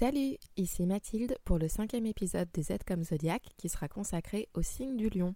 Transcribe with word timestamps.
Salut, 0.00 0.36
ici 0.56 0.86
Mathilde 0.86 1.36
pour 1.44 1.58
le 1.58 1.66
cinquième 1.66 2.06
épisode 2.06 2.48
des 2.54 2.62
Z 2.62 2.84
comme 2.86 3.02
Zodiac 3.02 3.42
qui 3.56 3.68
sera 3.68 3.88
consacré 3.88 4.48
au 4.54 4.62
signe 4.62 4.96
du 4.96 5.08
lion. 5.08 5.34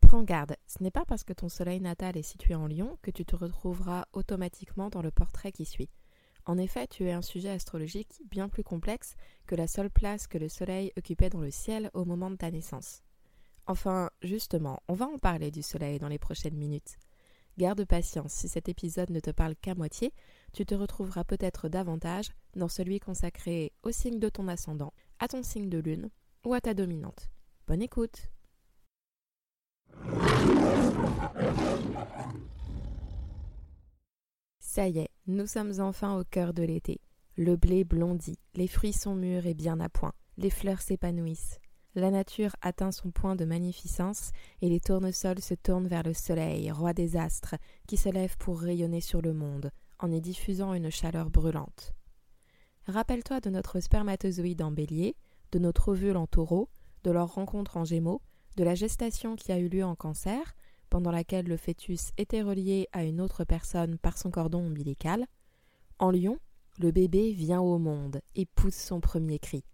Prends 0.00 0.22
garde, 0.22 0.56
ce 0.82 0.84
n'est 0.84 0.90
pas 0.90 1.04
parce 1.04 1.22
que 1.22 1.32
ton 1.32 1.48
soleil 1.48 1.80
natal 1.80 2.16
est 2.16 2.22
situé 2.22 2.56
en 2.56 2.66
lion 2.66 2.98
que 3.02 3.12
tu 3.12 3.24
te 3.24 3.36
retrouveras 3.36 4.06
automatiquement 4.12 4.90
dans 4.90 5.00
le 5.00 5.12
portrait 5.12 5.52
qui 5.52 5.64
suit. 5.64 5.88
En 6.44 6.58
effet, 6.58 6.88
tu 6.88 7.04
es 7.04 7.12
un 7.12 7.22
sujet 7.22 7.50
astrologique 7.50 8.20
bien 8.28 8.48
plus 8.48 8.64
complexe 8.64 9.14
que 9.46 9.54
la 9.54 9.68
seule 9.68 9.90
place 9.90 10.26
que 10.26 10.38
le 10.38 10.48
soleil 10.48 10.90
occupait 10.98 11.30
dans 11.30 11.40
le 11.40 11.52
ciel 11.52 11.88
au 11.94 12.04
moment 12.04 12.32
de 12.32 12.34
ta 12.34 12.50
naissance. 12.50 13.04
Enfin, 13.68 14.10
justement, 14.22 14.80
on 14.88 14.94
va 14.94 15.06
en 15.06 15.18
parler 15.18 15.52
du 15.52 15.62
soleil 15.62 16.00
dans 16.00 16.08
les 16.08 16.18
prochaines 16.18 16.56
minutes. 16.56 16.96
Garde 17.58 17.84
patience, 17.84 18.32
si 18.32 18.48
cet 18.48 18.68
épisode 18.68 19.10
ne 19.10 19.20
te 19.20 19.30
parle 19.30 19.54
qu'à 19.54 19.76
moitié, 19.76 20.12
tu 20.52 20.66
te 20.66 20.74
retrouveras 20.74 21.22
peut-être 21.22 21.68
davantage 21.68 22.32
dans 22.56 22.66
celui 22.66 22.98
consacré 22.98 23.70
au 23.84 23.92
signe 23.92 24.18
de 24.18 24.28
ton 24.28 24.48
ascendant, 24.48 24.92
à 25.20 25.28
ton 25.28 25.44
signe 25.44 25.68
de 25.68 25.78
lune 25.78 26.10
ou 26.44 26.54
à 26.54 26.60
ta 26.60 26.74
dominante. 26.74 27.30
Bonne 27.68 27.82
écoute 27.82 28.32
Ça 34.60 34.88
y 34.88 34.98
est, 34.98 35.10
nous 35.26 35.46
sommes 35.46 35.80
enfin 35.80 36.18
au 36.18 36.24
cœur 36.24 36.54
de 36.54 36.62
l'été. 36.62 37.00
Le 37.36 37.56
blé 37.56 37.84
blondit, 37.84 38.38
les 38.54 38.68
fruits 38.68 38.92
sont 38.92 39.14
mûrs 39.14 39.46
et 39.46 39.54
bien 39.54 39.80
à 39.80 39.88
point, 39.88 40.12
les 40.38 40.50
fleurs 40.50 40.80
s'épanouissent. 40.80 41.58
La 41.94 42.10
nature 42.10 42.56
atteint 42.62 42.90
son 42.90 43.10
point 43.10 43.36
de 43.36 43.44
magnificence 43.44 44.30
et 44.62 44.70
les 44.70 44.80
tournesols 44.80 45.42
se 45.42 45.52
tournent 45.52 45.88
vers 45.88 46.02
le 46.02 46.14
soleil, 46.14 46.70
roi 46.70 46.94
des 46.94 47.18
astres, 47.18 47.54
qui 47.86 47.98
se 47.98 48.08
lève 48.08 48.36
pour 48.38 48.60
rayonner 48.60 49.02
sur 49.02 49.20
le 49.20 49.34
monde, 49.34 49.70
en 49.98 50.10
y 50.10 50.22
diffusant 50.22 50.72
une 50.72 50.90
chaleur 50.90 51.28
brûlante. 51.28 51.94
Rappelle-toi 52.86 53.40
de 53.40 53.50
notre 53.50 53.78
spermatozoïde 53.78 54.62
en 54.62 54.70
bélier, 54.70 55.16
de 55.52 55.58
notre 55.58 55.88
ovule 55.88 56.16
en 56.16 56.26
taureau, 56.26 56.70
de 57.04 57.10
leur 57.10 57.34
rencontre 57.34 57.76
en 57.76 57.84
gémeaux, 57.84 58.22
de 58.56 58.64
la 58.64 58.74
gestation 58.74 59.36
qui 59.36 59.52
a 59.52 59.58
eu 59.58 59.68
lieu 59.68 59.84
en 59.84 59.94
cancer, 59.94 60.54
pendant 60.90 61.10
laquelle 61.10 61.46
le 61.46 61.56
fœtus 61.56 62.10
était 62.18 62.42
relié 62.42 62.86
à 62.92 63.04
une 63.04 63.20
autre 63.20 63.44
personne 63.44 63.96
par 63.96 64.18
son 64.18 64.30
cordon 64.30 64.66
ombilical. 64.66 65.26
En 65.98 66.10
lion, 66.10 66.38
le 66.78 66.90
bébé 66.90 67.32
vient 67.32 67.60
au 67.60 67.78
monde 67.78 68.20
et 68.34 68.44
pousse 68.44 68.76
son 68.76 69.00
premier 69.00 69.38
cri. 69.38 69.64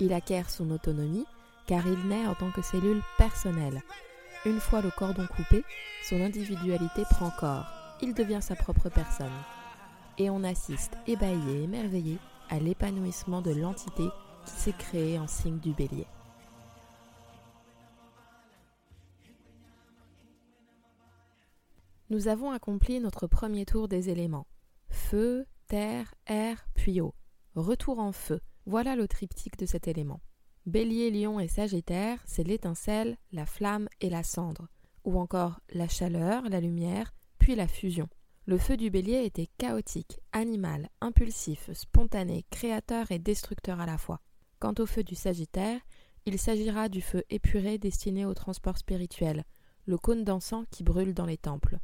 Il 0.00 0.12
acquiert 0.12 0.48
son 0.50 0.70
autonomie 0.70 1.26
car 1.66 1.86
il 1.86 2.08
naît 2.08 2.26
en 2.26 2.34
tant 2.34 2.50
que 2.50 2.62
cellule 2.62 3.02
personnelle. 3.16 3.82
Une 4.44 4.58
fois 4.58 4.80
le 4.80 4.90
cordon 4.90 5.26
coupé, 5.36 5.62
son 6.08 6.20
individualité 6.20 7.02
prend 7.10 7.30
corps 7.38 7.79
il 8.02 8.14
devient 8.14 8.40
sa 8.40 8.56
propre 8.56 8.88
personne. 8.88 9.32
Et 10.18 10.30
on 10.30 10.44
assiste, 10.44 10.96
ébahi 11.06 11.50
et 11.50 11.62
émerveillé, 11.62 12.18
à 12.48 12.58
l'épanouissement 12.58 13.42
de 13.42 13.52
l'entité 13.52 14.04
qui 14.44 14.52
s'est 14.52 14.72
créée 14.72 15.18
en 15.18 15.26
signe 15.26 15.58
du 15.58 15.72
bélier. 15.72 16.06
Nous 22.10 22.26
avons 22.26 22.50
accompli 22.50 22.98
notre 22.98 23.28
premier 23.28 23.64
tour 23.64 23.86
des 23.86 24.10
éléments. 24.10 24.48
Feu, 24.88 25.46
terre, 25.68 26.12
air, 26.26 26.66
puis 26.74 27.00
eau. 27.00 27.14
Retour 27.54 28.00
en 28.00 28.10
feu. 28.10 28.40
Voilà 28.66 28.96
le 28.96 29.06
triptyque 29.06 29.56
de 29.56 29.66
cet 29.66 29.86
élément. 29.86 30.20
Bélier, 30.66 31.10
lion 31.10 31.38
et 31.38 31.48
sagittaire, 31.48 32.20
c'est 32.26 32.42
l'étincelle, 32.42 33.16
la 33.32 33.46
flamme 33.46 33.88
et 34.00 34.10
la 34.10 34.24
cendre. 34.24 34.68
Ou 35.04 35.18
encore 35.20 35.60
la 35.72 35.88
chaleur, 35.88 36.42
la 36.48 36.60
lumière, 36.60 37.14
la 37.54 37.68
fusion. 37.68 38.08
Le 38.46 38.58
feu 38.58 38.76
du 38.76 38.90
bélier 38.90 39.24
était 39.24 39.48
chaotique, 39.58 40.18
animal, 40.32 40.88
impulsif, 41.00 41.70
spontané, 41.72 42.44
créateur 42.50 43.10
et 43.10 43.18
destructeur 43.18 43.80
à 43.80 43.86
la 43.86 43.98
fois. 43.98 44.20
Quant 44.58 44.74
au 44.78 44.86
feu 44.86 45.02
du 45.02 45.14
Sagittaire, 45.14 45.80
il 46.26 46.38
s'agira 46.38 46.88
du 46.88 47.00
feu 47.00 47.22
épuré 47.30 47.78
destiné 47.78 48.26
au 48.26 48.34
transport 48.34 48.76
spirituel, 48.78 49.44
le 49.86 49.98
cône 49.98 50.24
d'encens 50.24 50.66
qui 50.70 50.82
brûle 50.82 51.14
dans 51.14 51.26
les 51.26 51.38
temples. 51.38 51.78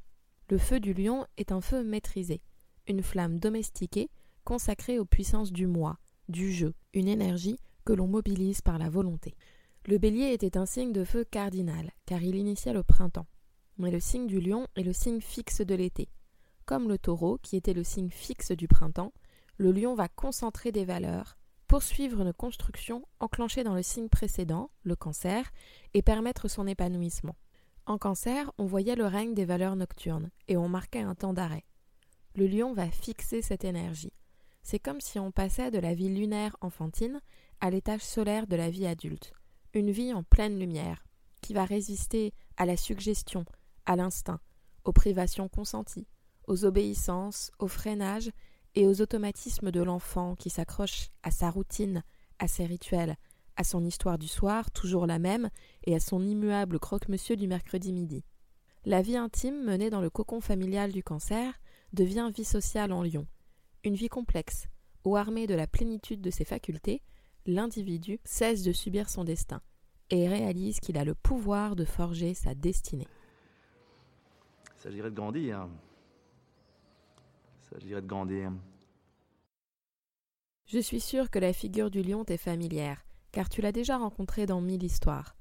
Le 0.50 0.59
feu 0.59 0.81
du 0.81 0.93
lion 0.93 1.27
est 1.37 1.53
un 1.53 1.60
feu 1.60 1.84
maîtrisé, 1.84 2.43
une 2.87 3.03
flamme 3.03 3.38
domestiquée 3.38 4.10
consacrée 4.44 4.98
aux 4.98 5.04
puissances 5.04 5.53
du 5.53 5.66
moi, 5.66 5.98
du 6.28 6.53
jeu, 6.53 6.75
une 6.94 7.09
énergie 7.09 7.59
que 7.84 7.93
l'on 7.93 8.06
mobilise 8.06 8.60
par 8.60 8.78
la 8.78 8.88
volonté. 8.88 9.34
Le 9.87 9.98
bélier 9.98 10.33
était 10.33 10.56
un 10.56 10.66
signe 10.66 10.93
de 10.93 11.04
feu 11.04 11.25
cardinal, 11.25 11.93
car 12.06 12.22
il 12.22 12.37
initiait 12.37 12.72
le 12.72 12.83
printemps 12.83 13.27
mais 13.78 13.91
le 13.91 14.00
signe 14.00 14.26
du 14.26 14.41
lion 14.41 14.66
est 14.76 14.82
le 14.82 14.92
signe 14.92 15.20
fixe 15.20 15.60
de 15.60 15.75
l'été. 15.75 16.09
Comme 16.64 16.88
le 16.88 16.98
taureau, 16.98 17.38
qui 17.42 17.56
était 17.56 17.75
le 17.75 17.84
signe 17.84 18.10
fixe 18.10 18.53
du 18.53 18.69
printemps, 18.69 19.12
le 19.59 19.72
lion 19.72 19.94
va 19.94 20.09
concentrer 20.09 20.72
des 20.72 20.84
valeurs, 20.84 21.37
poursuivre 21.66 22.20
une 22.20 22.32
construction 22.32 23.04
enclenchée 23.20 23.65
dans 23.65 23.75
le 23.75 23.82
signe 23.82 24.09
précédent, 24.09 24.70
le 24.82 24.97
cancer, 24.97 25.50
et 25.94 26.03
permettre 26.03 26.48
son 26.48 26.66
épanouissement. 26.66 27.36
En 27.86 27.98
cancer, 27.98 28.53
on 28.59 28.66
voyait 28.66 28.97
le 28.97 29.06
règne 29.06 29.34
des 29.34 29.44
valeurs 29.44 29.76
nocturnes, 29.76 30.31
et 30.48 30.56
on 30.56 30.69
marquait 30.69 31.00
un 31.00 31.15
temps 31.15 31.32
d'arrêt. 31.32 31.65
Le 32.34 32.47
lion 32.47 32.72
va 32.72 32.91
fixer 32.91 33.42
cette 33.42 33.65
énergie. 33.65 34.12
C'est 34.62 34.81
comme 34.81 35.00
si 35.00 35.19
on 35.19 35.31
passait 35.31 35.70
de 35.70 35.78
la 35.78 35.94
vie 35.94 36.09
lunaire 36.09 36.56
enfantine 36.60 37.20
à 37.60 37.70
l'étage 37.70 38.00
solaire 38.00 38.47
de 38.47 38.56
la 38.56 38.69
vie 38.69 38.86
adulte, 38.86 39.32
une 39.72 39.92
vie 39.92 40.12
en 40.12 40.25
pleine 40.25 40.59
lumière, 40.59 41.04
qui 41.41 41.54
va 41.54 41.65
résister 41.65 42.34
à 42.56 42.66
la 42.66 42.76
suggestion, 42.76 43.44
à 43.86 43.97
l'instinct, 43.97 44.41
aux 44.84 44.92
privations 44.92 45.48
consenties, 45.48 46.06
aux 46.47 46.64
obéissances, 46.64 47.50
au 47.58 47.69
freinage 47.69 48.30
et 48.74 48.86
aux 48.86 49.00
automatismes 49.00 49.70
de 49.70 49.82
l'enfant 49.82 50.36
qui 50.36 50.50
s'accroche 50.50 51.08
à 51.22 51.30
sa 51.30 51.50
routine, 51.50 52.02
à 52.38 52.48
ses 52.48 52.66
rituels, 52.66 53.16
à 53.56 53.64
son 53.64 53.84
histoire 53.84 54.19
du 54.19 54.28
soir, 54.28 54.70
toujours 54.70 55.06
la 55.06 55.19
même, 55.19 55.48
et 55.84 55.94
à 55.94 56.00
son 56.00 56.22
immuable 56.22 56.78
croque-monsieur 56.78 57.36
du 57.36 57.48
mercredi 57.48 57.92
midi. 57.92 58.24
La 58.84 59.02
vie 59.02 59.16
intime 59.16 59.64
menée 59.64 59.91
dans 59.91 60.03
le 60.03 60.10
cocon 60.10 60.41
familial 60.41 60.92
du 60.92 61.03
cancer 61.03 61.54
devient 61.92 62.30
vie 62.34 62.44
sociale 62.44 62.92
en 62.92 63.03
lion, 63.03 63.26
une 63.82 63.94
vie 63.94 64.08
complexe, 64.08 64.66
où 65.04 65.16
armé 65.16 65.47
de 65.47 65.54
la 65.54 65.66
plénitude 65.66 66.20
de 66.20 66.30
ses 66.30 66.44
facultés, 66.44 67.03
l'individu 67.47 68.20
cesse 68.24 68.62
de 68.62 68.72
subir 68.72 69.08
son 69.08 69.24
destin 69.24 69.62
et 70.10 70.28
réalise 70.28 70.80
qu'il 70.80 70.98
a 70.98 71.04
le 71.04 71.14
pouvoir 71.14 71.76
de 71.76 71.84
forger 71.84 72.34
sa 72.34 72.54
destinée 72.54 73.08
s'agirait 74.86 75.10
de 75.10 75.16
grandir. 75.16 75.69
s'agirait 77.72 78.02
de 78.02 78.06
grandir. 78.06 78.52
Je 80.66 80.78
suis 80.78 81.00
sûr 81.00 81.28
que 81.28 81.41
la 81.41 81.52
figure 81.52 81.91
du 81.91 82.02
lion 82.02 82.24
t'est 82.24 82.36
familière, 82.36 83.04
car 83.32 83.48
tu 83.48 83.60
l'as 83.60 83.72
déjà 83.72 83.98
rencontré 83.98 84.47
dans 84.47 84.60
mille 84.60 84.84
histoires. 84.84 85.34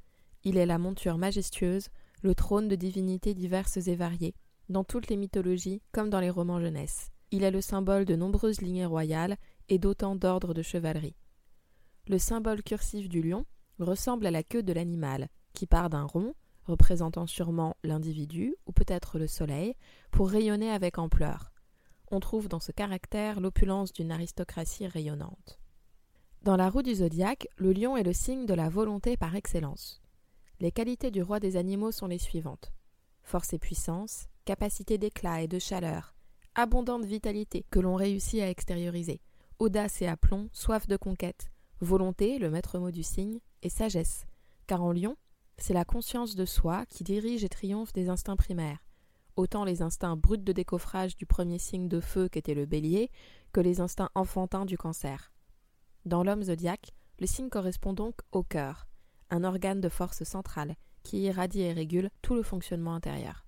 Il 0.43 0.57
est 0.57 0.65
la 0.65 0.79
monture 0.79 1.19
majestueuse, 1.19 1.89
le 2.23 2.33
trône 2.33 2.67
de 2.67 2.75
divinités 2.75 3.35
diverses 3.35 3.77
et 3.77 3.95
variées, 3.95 4.33
dans 4.69 4.83
toutes 4.83 5.09
les 5.09 5.17
mythologies 5.17 5.83
comme 5.91 6.09
dans 6.09 6.19
les 6.19 6.31
romans 6.31 6.59
jeunesse. 6.59 7.11
Il 7.29 7.43
est 7.43 7.51
le 7.51 7.61
symbole 7.61 8.05
de 8.05 8.15
nombreuses 8.15 8.61
lignées 8.61 8.87
royales 8.87 9.37
et 9.69 9.77
d'autant 9.77 10.15
d'ordres 10.15 10.55
de 10.55 10.63
chevalerie. 10.63 11.17
Le 12.07 12.17
symbole 12.17 12.63
cursif 12.63 13.09
du 13.09 13.21
lion 13.21 13.45
ressemble 13.77 14.25
à 14.25 14.31
la 14.31 14.41
queue 14.41 14.63
de 14.63 14.73
l'animal, 14.73 15.27
qui 15.53 15.67
part 15.67 15.91
d'un 15.91 16.05
rond, 16.05 16.33
représentant 16.65 17.27
sûrement 17.27 17.75
l'individu 17.83 18.55
ou 18.65 18.71
peut-être 18.71 19.19
le 19.19 19.27
soleil, 19.27 19.75
pour 20.11 20.29
rayonner 20.29 20.71
avec 20.71 20.97
ampleur. 20.97 21.51
On 22.11 22.19
trouve 22.19 22.47
dans 22.47 22.59
ce 22.59 22.71
caractère 22.71 23.39
l'opulence 23.39 23.93
d'une 23.93 24.11
aristocratie 24.11 24.87
rayonnante. 24.87 25.59
Dans 26.43 26.57
la 26.57 26.69
roue 26.69 26.83
du 26.83 26.95
zodiaque, 26.95 27.47
le 27.57 27.73
lion 27.73 27.97
est 27.97 28.03
le 28.03 28.13
signe 28.13 28.45
de 28.45 28.53
la 28.53 28.69
volonté 28.69 29.17
par 29.17 29.35
excellence. 29.35 30.01
Les 30.59 30.71
qualités 30.71 31.11
du 31.11 31.21
roi 31.21 31.39
des 31.39 31.57
animaux 31.57 31.91
sont 31.91 32.07
les 32.07 32.19
suivantes 32.19 32.71
force 33.25 33.53
et 33.53 33.59
puissance, 33.59 34.27
capacité 34.45 34.97
d'éclat 34.97 35.41
et 35.41 35.47
de 35.47 35.59
chaleur, 35.59 36.13
abondante 36.53 37.05
vitalité 37.05 37.65
que 37.71 37.79
l'on 37.79 37.95
réussit 37.95 38.41
à 38.41 38.49
extérioriser, 38.49 39.19
audace 39.59 40.01
et 40.01 40.07
aplomb, 40.07 40.47
soif 40.53 40.87
de 40.87 40.95
conquête, 40.95 41.49
volonté, 41.81 42.37
le 42.37 42.49
maître 42.49 42.77
mot 42.77 42.91
du 42.91 43.03
signe, 43.03 43.39
et 43.63 43.69
sagesse, 43.69 44.25
car 44.67 44.83
en 44.83 44.91
lion, 44.93 45.17
c'est 45.57 45.73
la 45.73 45.85
conscience 45.85 46.35
de 46.35 46.45
soi 46.45 46.85
qui 46.87 47.03
dirige 47.03 47.43
et 47.43 47.49
triomphe 47.49 47.93
des 47.93 48.09
instincts 48.09 48.35
primaires, 48.35 48.83
autant 49.35 49.63
les 49.63 49.81
instincts 49.81 50.17
bruts 50.17 50.37
de 50.37 50.51
décoffrage 50.51 51.15
du 51.15 51.25
premier 51.25 51.59
signe 51.59 51.87
de 51.87 51.99
feu 51.99 52.29
qu'était 52.29 52.53
le 52.53 52.65
bélier 52.65 53.09
que 53.53 53.61
les 53.61 53.81
instincts 53.81 54.11
enfantins 54.15 54.65
du 54.65 54.77
cancer. 54.77 55.31
Dans 56.05 56.23
l'homme 56.23 56.43
zodiaque, 56.43 56.91
Le 57.19 57.27
signe 57.27 57.49
correspond 57.49 57.93
donc 57.93 58.15
au 58.33 58.43
cœur, 58.43 58.87
un 59.29 59.43
organe 59.45 59.79
de 59.79 59.89
force 59.89 60.23
centrale 60.23 60.75
qui 61.03 61.21
irradie 61.21 61.61
et 61.61 61.71
régule 61.71 62.09
tout 62.21 62.35
le 62.35 62.43
fonctionnement 62.43 62.93
intérieur. 62.93 63.45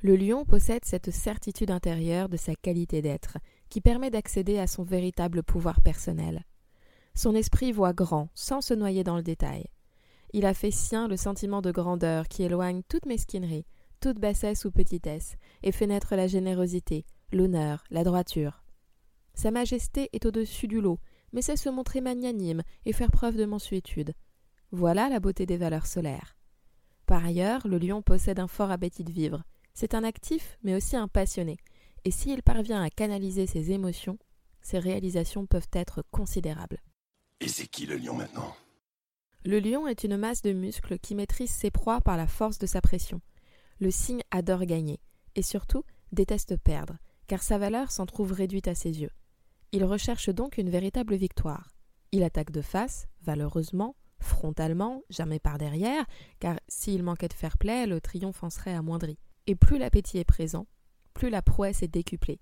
Le 0.00 0.16
lion 0.16 0.44
possède 0.44 0.84
cette 0.84 1.10
certitude 1.10 1.70
intérieure 1.70 2.28
de 2.28 2.36
sa 2.36 2.54
qualité 2.54 3.02
d'être, 3.02 3.38
qui 3.68 3.80
permet 3.80 4.10
d'accéder 4.10 4.58
à 4.58 4.66
son 4.66 4.82
véritable 4.82 5.42
pouvoir 5.42 5.80
personnel. 5.80 6.44
Son 7.14 7.34
esprit 7.34 7.70
voit 7.70 7.92
grand, 7.92 8.30
sans 8.34 8.62
se 8.62 8.74
noyer 8.74 9.04
dans 9.04 9.16
le 9.16 9.22
détail. 9.22 9.66
Il 10.32 10.46
a 10.46 10.54
fait 10.54 10.70
sien 10.70 11.08
le 11.08 11.16
sentiment 11.16 11.60
de 11.60 11.70
grandeur 11.70 12.26
qui 12.26 12.42
éloigne 12.42 12.82
toute 12.88 13.06
mesquinerie, 13.06 13.66
toute 14.00 14.18
bassesse 14.18 14.64
ou 14.64 14.70
petitesse, 14.70 15.36
et 15.62 15.72
fait 15.72 15.86
naître 15.86 16.16
la 16.16 16.26
générosité, 16.26 17.04
l'honneur, 17.32 17.84
la 17.90 18.02
droiture. 18.02 18.64
Sa 19.34 19.50
majesté 19.50 20.08
est 20.12 20.24
au-dessus 20.26 20.68
du 20.68 20.80
lot, 20.80 20.98
mais 21.32 21.42
sait 21.42 21.56
se 21.56 21.68
montrer 21.68 22.00
magnanime 22.00 22.62
et 22.84 22.92
faire 22.92 23.10
preuve 23.10 23.36
de 23.36 23.44
mansuétude. 23.44 24.14
Voilà 24.70 25.08
la 25.08 25.20
beauté 25.20 25.46
des 25.46 25.56
valeurs 25.56 25.86
solaires. 25.86 26.36
Par 27.06 27.24
ailleurs, 27.24 27.66
le 27.68 27.78
lion 27.78 28.02
possède 28.02 28.40
un 28.40 28.48
fort 28.48 28.70
appétit 28.70 29.04
de 29.04 29.12
vivre. 29.12 29.42
C'est 29.74 29.94
un 29.94 30.04
actif, 30.04 30.58
mais 30.62 30.74
aussi 30.74 30.96
un 30.96 31.08
passionné, 31.08 31.58
et 32.04 32.10
s'il 32.10 32.42
parvient 32.42 32.82
à 32.82 32.90
canaliser 32.90 33.46
ses 33.46 33.70
émotions, 33.70 34.18
ses 34.62 34.78
réalisations 34.78 35.46
peuvent 35.46 35.70
être 35.72 36.02
considérables. 36.10 36.82
Et 37.40 37.48
c'est 37.48 37.66
qui 37.66 37.86
le 37.86 37.96
lion 37.96 38.14
maintenant? 38.14 38.54
Le 39.44 39.58
lion 39.58 39.88
est 39.88 40.04
une 40.04 40.16
masse 40.16 40.42
de 40.42 40.52
muscles 40.52 40.98
qui 40.98 41.16
maîtrise 41.16 41.50
ses 41.50 41.72
proies 41.72 42.00
par 42.00 42.16
la 42.16 42.28
force 42.28 42.58
de 42.58 42.66
sa 42.66 42.80
pression. 42.80 43.20
Le 43.80 43.90
cygne 43.90 44.22
adore 44.30 44.64
gagner, 44.66 45.00
et 45.34 45.42
surtout 45.42 45.82
déteste 46.12 46.56
perdre, 46.56 46.96
car 47.26 47.42
sa 47.42 47.58
valeur 47.58 47.90
s'en 47.90 48.06
trouve 48.06 48.32
réduite 48.32 48.68
à 48.68 48.76
ses 48.76 49.00
yeux. 49.00 49.10
Il 49.72 49.84
recherche 49.84 50.28
donc 50.28 50.58
une 50.58 50.70
véritable 50.70 51.16
victoire. 51.16 51.70
Il 52.12 52.22
attaque 52.22 52.52
de 52.52 52.62
face, 52.62 53.08
valeureusement, 53.22 53.96
frontalement, 54.20 55.02
jamais 55.10 55.40
par 55.40 55.58
derrière, 55.58 56.04
car 56.38 56.60
s'il 56.68 57.02
manquait 57.02 57.28
de 57.28 57.32
fair 57.32 57.58
play, 57.58 57.86
le 57.86 58.00
triomphe 58.00 58.44
en 58.44 58.50
serait 58.50 58.74
amoindri. 58.74 59.18
Et 59.48 59.56
plus 59.56 59.78
l'appétit 59.78 60.18
est 60.18 60.24
présent, 60.24 60.68
plus 61.14 61.30
la 61.30 61.42
prouesse 61.42 61.82
est 61.82 61.88
décuplée. 61.88 62.38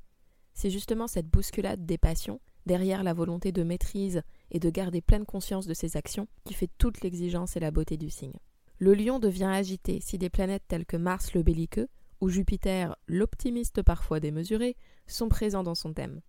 C'est 0.52 0.70
justement 0.70 1.06
cette 1.06 1.28
bousculade 1.28 1.86
des 1.86 1.96
passions, 1.96 2.40
derrière 2.66 3.02
la 3.02 3.12
volonté 3.12 3.52
de 3.52 3.62
maîtrise 3.62 4.22
et 4.50 4.58
de 4.58 4.70
garder 4.70 5.00
pleine 5.00 5.26
conscience 5.26 5.66
de 5.66 5.74
ses 5.74 5.96
actions, 5.96 6.28
qui 6.44 6.54
fait 6.54 6.70
toute 6.78 7.02
l'exigence 7.02 7.56
et 7.56 7.60
la 7.60 7.70
beauté 7.70 7.96
du 7.96 8.10
signe. 8.10 8.38
Le 8.78 8.94
lion 8.94 9.18
devient 9.18 9.50
agité 9.52 10.00
si 10.00 10.18
des 10.18 10.30
planètes 10.30 10.64
telles 10.66 10.86
que 10.86 10.96
Mars 10.96 11.34
le 11.34 11.42
belliqueux 11.42 11.88
ou 12.20 12.28
Jupiter, 12.28 12.96
l'optimiste 13.06 13.82
parfois 13.82 14.20
démesuré, 14.20 14.76
sont 15.06 15.28
présents 15.28 15.62
dans 15.62 15.74
son 15.74 15.92
thème. 15.92 16.20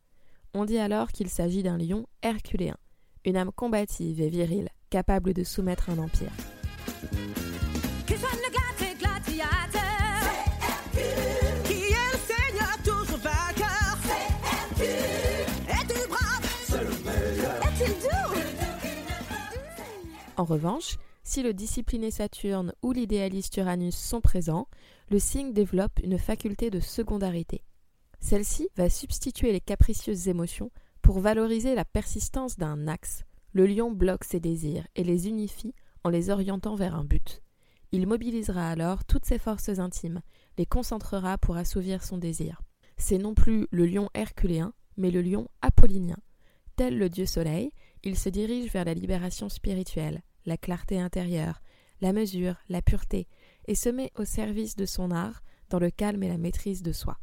On 0.53 0.65
dit 0.65 0.77
alors 0.77 1.11
qu'il 1.11 1.29
s'agit 1.29 1.63
d'un 1.63 1.77
lion 1.77 2.07
herculéen, 2.21 2.77
une 3.25 3.37
âme 3.37 3.51
combative 3.51 4.21
et 4.21 4.29
virile, 4.29 4.69
capable 4.89 5.33
de 5.33 5.43
soumettre 5.43 5.89
un 5.89 5.97
empire. 5.97 6.31
En 20.41 20.43
revanche, 20.43 20.97
si 21.21 21.43
le 21.43 21.53
discipliné 21.53 22.09
Saturne 22.09 22.73
ou 22.81 22.93
l'idéaliste 22.93 23.57
Uranus 23.57 23.95
sont 23.95 24.21
présents, 24.21 24.67
le 25.11 25.19
signe 25.19 25.53
développe 25.53 25.99
une 26.01 26.17
faculté 26.17 26.71
de 26.71 26.79
secondarité. 26.79 27.63
Celle-ci 28.19 28.67
va 28.75 28.89
substituer 28.89 29.51
les 29.51 29.61
capricieuses 29.61 30.29
émotions 30.29 30.71
pour 31.03 31.19
valoriser 31.19 31.75
la 31.75 31.85
persistance 31.85 32.57
d'un 32.57 32.87
axe. 32.87 33.21
Le 33.53 33.67
lion 33.67 33.91
bloque 33.91 34.23
ses 34.23 34.39
désirs 34.39 34.87
et 34.95 35.03
les 35.03 35.27
unifie 35.27 35.75
en 36.03 36.09
les 36.09 36.31
orientant 36.31 36.73
vers 36.73 36.95
un 36.95 37.03
but. 37.03 37.43
Il 37.91 38.07
mobilisera 38.07 38.67
alors 38.67 39.05
toutes 39.05 39.25
ses 39.25 39.37
forces 39.37 39.77
intimes, 39.77 40.21
les 40.57 40.65
concentrera 40.65 41.37
pour 41.37 41.55
assouvir 41.55 42.03
son 42.03 42.17
désir. 42.17 42.63
C'est 42.97 43.19
non 43.19 43.35
plus 43.35 43.67
le 43.69 43.85
lion 43.85 44.09
herculéen, 44.15 44.73
mais 44.97 45.11
le 45.11 45.21
lion 45.21 45.47
apollinien. 45.61 46.17
Tel 46.77 46.97
le 46.97 47.09
dieu 47.09 47.27
soleil, 47.27 47.71
il 48.01 48.17
se 48.17 48.29
dirige 48.29 48.71
vers 48.71 48.85
la 48.85 48.95
libération 48.95 49.47
spirituelle, 49.47 50.23
la 50.45 50.57
clarté 50.57 50.99
intérieure, 50.99 51.61
la 52.01 52.13
mesure, 52.13 52.55
la 52.69 52.81
pureté, 52.81 53.27
et 53.67 53.75
se 53.75 53.89
met 53.89 54.11
au 54.17 54.25
service 54.25 54.75
de 54.75 54.85
son 54.85 55.11
art 55.11 55.41
dans 55.69 55.79
le 55.79 55.91
calme 55.91 56.23
et 56.23 56.27
la 56.27 56.37
maîtrise 56.37 56.83
de 56.83 56.91
soi. 56.91 57.17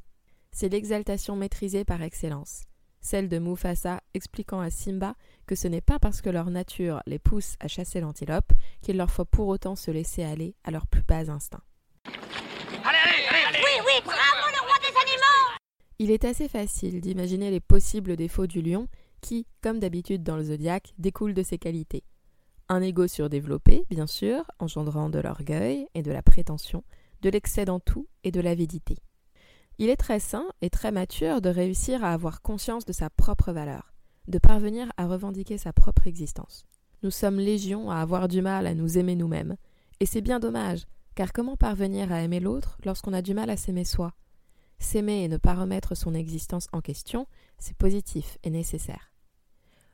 C'est 0.53 0.69
l'exaltation 0.69 1.37
maîtrisée 1.37 1.85
par 1.85 2.03
excellence, 2.03 2.63
celle 3.01 3.29
de 3.29 3.39
Mufasa 3.39 4.01
expliquant 4.15 4.61
à 4.61 4.71
Simba 4.71 5.15
que 5.47 5.55
ce 5.55 5.69
n'est 5.69 5.81
pas 5.81 5.99
parce 5.99 6.21
que 6.21 6.31
leur 6.31 6.51
nature 6.51 7.03
les 7.07 7.19
pousse 7.19 7.57
à 7.61 7.69
chasser 7.69 8.01
l'antilope 8.01 8.53
qu'il 8.83 8.97
leur 8.97 9.11
faut 9.11 9.25
pour 9.25 9.49
autant 9.49 9.77
se 9.77 9.91
laisser 9.91 10.25
aller 10.25 10.55
à 10.65 10.71
leurs 10.71 10.87
plus 10.87 11.03
bas 11.03 11.31
instincts. 11.31 11.63
Allez, 12.05 12.99
allez, 13.31 13.47
allez, 13.49 13.59
Oui, 13.59 13.83
oui, 13.87 14.03
bravo 14.05 14.49
le 14.49 14.67
roi 14.67 14.77
des 14.81 14.97
animaux 14.97 15.59
Il 15.99 16.11
est 16.11 16.25
assez 16.25 16.49
facile 16.49 17.01
d'imaginer 17.01 17.51
les 17.51 17.61
possibles 17.61 18.17
défauts 18.17 18.47
du 18.47 18.63
lion 18.63 18.89
qui, 19.21 19.47
comme 19.63 19.81
d'habitude 19.81 20.23
dans 20.23 20.37
le 20.37 20.45
zodiaque, 20.45 20.95
découlent 20.99 21.35
de 21.35 21.43
ses 21.43 21.59
qualités. 21.59 22.05
Un 22.71 22.83
ego 22.83 23.07
surdéveloppé, 23.07 23.87
bien 23.89 24.07
sûr, 24.07 24.45
engendrant 24.59 25.09
de 25.09 25.19
l'orgueil 25.19 25.87
et 25.95 26.03
de 26.03 26.13
la 26.13 26.23
prétention, 26.23 26.85
de 27.23 27.31
l'excès 27.31 27.65
dans 27.65 27.81
tout 27.81 28.09
et 28.25 28.31
de 28.31 28.43
l'avidité. 28.43 28.99
Il 29.79 29.89
est 29.89 29.97
très 29.97 30.21
sain 30.21 30.45
et 30.61 30.69
très 30.69 30.93
mature 30.93 31.41
de 31.41 31.49
réussir 31.49 32.05
à 32.05 32.13
avoir 32.13 32.43
conscience 32.43 32.85
de 32.85 32.93
sa 32.93 33.09
propre 33.09 33.53
valeur, 33.53 33.95
de 34.27 34.39
parvenir 34.39 34.93
à 34.99 35.07
revendiquer 35.07 35.57
sa 35.57 35.73
propre 35.73 36.07
existence. 36.07 36.67
Nous 37.03 37.11
sommes 37.11 37.39
légions 37.39 37.91
à 37.91 37.97
avoir 37.97 38.29
du 38.29 38.43
mal 38.43 38.67
à 38.67 38.75
nous 38.75 38.99
aimer 38.99 39.15
nous-mêmes, 39.15 39.57
et 40.01 40.07
c'est 40.07 40.21
bien 40.21 40.39
dommage, 40.39 40.85
car 41.15 41.33
comment 41.33 41.57
parvenir 41.57 42.13
à 42.13 42.21
aimer 42.21 42.41
l'autre 42.41 42.77
lorsqu'on 42.85 43.15
a 43.15 43.23
du 43.23 43.33
mal 43.33 43.49
à 43.49 43.57
s'aimer 43.57 43.85
soi? 43.85 44.13
S'aimer 44.79 45.25
et 45.25 45.29
ne 45.29 45.39
pas 45.39 45.55
remettre 45.55 45.95
son 45.95 46.13
existence 46.13 46.69
en 46.73 46.83
question, 46.83 47.27
c'est 47.59 47.77
positif 47.77 48.37
et 48.43 48.51
nécessaire. 48.51 49.11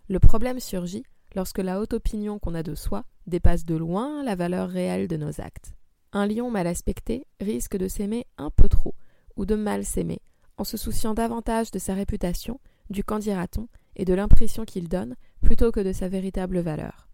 Le 0.08 0.18
problème 0.18 0.58
surgit 0.58 1.04
lorsque 1.34 1.58
la 1.58 1.80
haute 1.80 1.94
opinion 1.94 2.38
qu'on 2.38 2.54
a 2.54 2.62
de 2.62 2.74
soi 2.74 3.04
dépasse 3.26 3.64
de 3.64 3.74
loin 3.74 4.22
la 4.22 4.34
valeur 4.34 4.68
réelle 4.68 5.08
de 5.08 5.16
nos 5.16 5.40
actes. 5.40 5.74
Un 6.12 6.26
lion 6.26 6.50
mal 6.50 6.66
aspecté 6.66 7.26
risque 7.40 7.76
de 7.76 7.88
s'aimer 7.88 8.26
un 8.38 8.50
peu 8.50 8.68
trop, 8.68 8.94
ou 9.36 9.46
de 9.46 9.54
mal 9.54 9.84
s'aimer, 9.84 10.20
en 10.56 10.64
se 10.64 10.76
souciant 10.76 11.14
davantage 11.14 11.70
de 11.70 11.78
sa 11.78 11.94
réputation, 11.94 12.60
du 12.90 13.02
qu'en 13.02 13.18
dira-t-on, 13.18 13.68
et 13.96 14.04
de 14.04 14.14
l'impression 14.14 14.64
qu'il 14.64 14.88
donne, 14.88 15.16
plutôt 15.40 15.72
que 15.72 15.80
de 15.80 15.92
sa 15.92 16.08
véritable 16.08 16.60
valeur. 16.60 17.08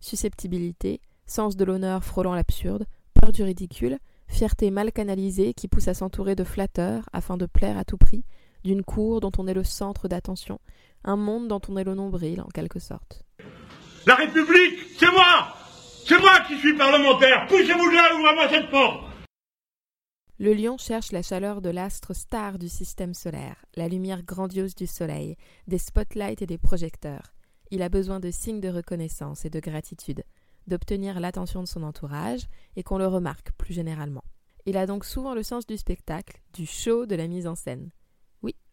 Susceptibilité, 0.00 1.00
sens 1.26 1.56
de 1.56 1.64
l'honneur 1.64 2.04
frôlant 2.04 2.34
l'absurde, 2.34 2.86
peur 3.14 3.32
du 3.32 3.42
ridicule, 3.42 3.98
fierté 4.28 4.70
mal 4.70 4.92
canalisée 4.92 5.54
qui 5.54 5.68
pousse 5.68 5.88
à 5.88 5.94
s'entourer 5.94 6.34
de 6.34 6.44
flatteurs 6.44 7.08
afin 7.12 7.36
de 7.36 7.46
plaire 7.46 7.78
à 7.78 7.84
tout 7.84 7.98
prix, 7.98 8.24
d'une 8.64 8.82
cour 8.82 9.20
dont 9.20 9.32
on 9.38 9.46
est 9.46 9.54
le 9.54 9.64
centre 9.64 10.08
d'attention, 10.08 10.60
un 11.04 11.16
monde 11.16 11.48
dont 11.48 11.60
on 11.68 11.76
est 11.76 11.84
le 11.84 11.94
nombril 11.94 12.40
en 12.40 12.48
quelque 12.48 12.78
sorte. 12.78 13.24
La 14.06 14.14
République, 14.16 14.78
c'est 14.98 15.10
moi 15.10 15.54
C'est 16.04 16.20
moi 16.20 16.40
qui 16.48 16.58
suis 16.58 16.76
parlementaire 16.76 17.46
Poussez-vous 17.48 17.90
de 17.90 17.94
là, 17.94 18.14
ouvrez-moi 18.16 18.48
cette 18.48 18.70
porte 18.70 19.04
Le 20.38 20.54
lion 20.54 20.76
cherche 20.76 21.12
la 21.12 21.22
chaleur 21.22 21.62
de 21.62 21.70
l'astre 21.70 22.14
star 22.14 22.58
du 22.58 22.68
système 22.68 23.14
solaire, 23.14 23.64
la 23.76 23.88
lumière 23.88 24.24
grandiose 24.24 24.74
du 24.74 24.86
soleil, 24.86 25.36
des 25.68 25.78
spotlights 25.78 26.42
et 26.42 26.46
des 26.46 26.58
projecteurs. 26.58 27.32
Il 27.70 27.82
a 27.82 27.88
besoin 27.88 28.18
de 28.20 28.30
signes 28.30 28.60
de 28.60 28.68
reconnaissance 28.68 29.44
et 29.44 29.50
de 29.50 29.60
gratitude, 29.60 30.24
d'obtenir 30.66 31.20
l'attention 31.20 31.62
de 31.62 31.68
son 31.68 31.82
entourage 31.84 32.46
et 32.76 32.82
qu'on 32.82 32.98
le 32.98 33.06
remarque 33.06 33.52
plus 33.52 33.72
généralement. 33.72 34.24
Il 34.66 34.76
a 34.76 34.86
donc 34.86 35.04
souvent 35.04 35.34
le 35.34 35.42
sens 35.42 35.66
du 35.66 35.76
spectacle, 35.76 36.40
du 36.54 36.66
show, 36.66 37.06
de 37.06 37.14
la 37.16 37.26
mise 37.26 37.46
en 37.46 37.54
scène. 37.54 37.90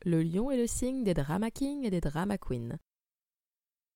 Le 0.06 0.24
lion 0.24 0.50
est 0.50 0.58
le 0.58 0.68
signe 0.68 1.04
des 1.04 1.14
drama 1.14 1.52
kings 1.52 1.84
et 1.84 1.90
des 1.90 2.00
drama 2.00 2.38
queens. 2.38 2.78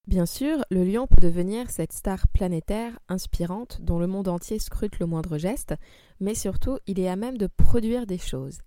Bien 0.06 0.26
sûr, 0.26 0.66
le 0.70 0.84
lion 0.84 1.08
peut 1.08 1.22
devenir 1.22 1.70
cette 1.70 1.94
star 1.94 2.28
planétaire 2.28 3.00
inspirante 3.08 3.80
dont 3.82 4.00
le 4.00 4.08
monde 4.08 4.28
entier 4.28 4.60
scrute 4.60 5.00
le 5.00 5.06
moindre 5.06 5.38
geste, 5.38 5.76
mais 6.20 6.36
surtout 6.36 6.78
il 6.88 7.00
est 7.00 7.08
à 7.08 7.16
même 7.16 7.38
de 7.38 7.48
produire 7.48 8.06
des 8.06 8.18
choses. 8.18 8.60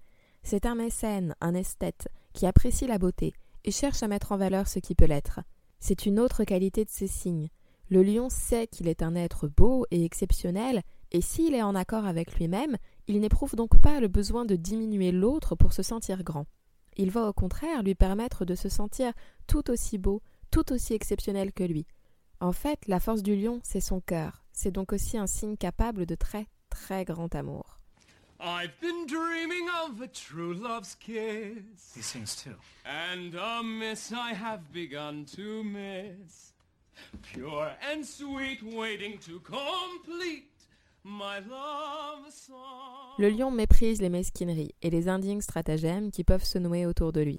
C'est 0.43 0.65
un 0.65 0.75
mécène, 0.75 1.35
un 1.43 1.53
esthète, 1.53 2.09
qui 2.33 2.47
apprécie 2.47 2.87
la 2.87 2.97
beauté 2.97 3.35
et 3.65 3.71
cherche 3.71 4.03
à 4.03 4.09
mettre 4.09 4.33
en 4.33 4.39
valeur 4.39 4.67
ce 4.67 4.79
qui 4.79 4.95
peut 4.95 5.05
l'être. 5.05 5.41
C'est 5.79 6.07
une 6.07 6.19
autre 6.19 6.45
qualité 6.45 6.87
de 6.87 6.91
ses 6.91 7.07
signes. 7.07 7.51
Le 7.91 8.03
lion 8.03 8.31
sait 8.31 8.67
qu'il 8.67 8.89
est 8.89 9.03
un 9.03 9.15
être 9.15 9.47
beau 9.47 9.85
et 9.91 10.07
exceptionnel, 10.07 10.81
et 11.13 11.21
s'il 11.21 11.55
est 11.55 11.63
en 11.63 11.75
accord 11.75 12.07
avec 12.07 12.35
lui-même, 12.37 12.79
il 13.09 13.21
n'éprouve 13.21 13.57
donc 13.57 13.79
pas 13.83 14.01
le 14.01 14.09
besoin 14.09 14.47
de 14.47 14.57
diminuer 14.57 15.13
l'autre 15.13 15.55
pour 15.55 15.75
se 15.75 15.83
sentir 15.83 16.25
grand. 16.25 16.47
Il 16.97 17.11
va 17.11 17.29
au 17.29 17.33
contraire 17.33 17.83
lui 17.83 17.95
permettre 17.95 18.45
de 18.45 18.55
se 18.55 18.69
sentir 18.69 19.13
tout 19.47 19.71
aussi 19.71 19.99
beau, 19.99 20.23
tout 20.51 20.73
aussi 20.73 20.95
exceptionnel 20.95 21.53
que 21.53 21.65
lui. 21.65 21.87
En 22.41 22.53
fait, 22.53 22.87
la 22.87 23.01
force 23.01 23.23
du 23.23 23.37
lion, 23.37 23.61
c'est 23.63 23.81
son 23.81 24.01
cœur. 24.01 24.45
C'est 24.53 24.71
donc 24.71 24.93
aussi 24.93 25.19
un 25.19 25.27
signe 25.27 25.57
capable 25.57 26.07
de 26.07 26.15
très, 26.15 26.47
très 26.71 27.05
grand 27.05 27.35
amour. 27.35 27.81
I've 28.39 28.79
been 28.81 29.07
dreaming 29.07 29.69
of 29.85 30.01
a 30.03 30.09
true 30.09 30.53
love's 30.53 30.95
kiss. 30.95 31.95
He 31.95 32.03
sings 32.03 32.37
too. 32.37 32.57
And 32.85 33.35
a 33.35 33.63
miss 33.63 34.13
I 34.13 34.35
have 34.35 34.71
begun 34.73 35.25
to 35.37 35.63
miss. 35.63 36.53
pure 37.23 37.73
and 37.91 38.05
sweet, 38.05 38.63
waiting 38.63 39.19
to 39.19 39.41
complete. 39.41 40.56
Le 43.19 43.29
lion 43.29 43.53
méprise 43.53 44.03
les 44.03 44.09
mesquineries 44.09 44.75
et 44.83 44.91
les 44.91 45.09
indignes 45.09 45.41
stratagèmes 45.41 46.11
qui 46.11 46.25
peuvent 46.25 46.45
se 46.45 46.59
nouer 46.59 46.85
autour 46.85 47.13
de 47.13 47.21
lui. 47.21 47.39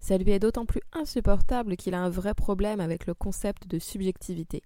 Ça 0.00 0.16
lui 0.16 0.30
est 0.30 0.38
d'autant 0.38 0.64
plus 0.64 0.80
insupportable 0.94 1.76
qu'il 1.76 1.92
a 1.94 2.02
un 2.02 2.08
vrai 2.08 2.32
problème 2.32 2.80
avec 2.80 3.06
le 3.06 3.12
concept 3.12 3.68
de 3.68 3.78
subjectivité. 3.78 4.62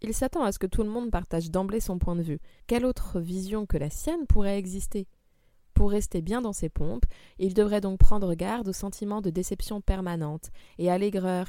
Il 0.00 0.14
s'attend 0.14 0.42
à 0.42 0.52
ce 0.52 0.58
que 0.58 0.66
tout 0.66 0.82
le 0.82 0.88
monde 0.88 1.10
partage 1.10 1.50
d'emblée 1.50 1.80
son 1.80 1.98
point 1.98 2.16
de 2.16 2.22
vue. 2.22 2.40
Quelle 2.66 2.86
autre 2.86 3.20
vision 3.20 3.66
que 3.66 3.76
la 3.76 3.90
sienne 3.90 4.26
pourrait 4.26 4.58
exister? 4.58 5.06
Pour 5.74 5.90
rester 5.90 6.22
bien 6.22 6.40
dans 6.40 6.52
ses 6.54 6.70
pompes, 6.70 7.04
il 7.38 7.52
devrait 7.52 7.80
donc 7.82 7.98
prendre 7.98 8.34
garde 8.34 8.68
au 8.68 8.72
sentiment 8.72 9.20
de 9.20 9.30
déception 9.30 9.82
permanente 9.82 10.50
et 10.78 10.90
à 10.90 10.98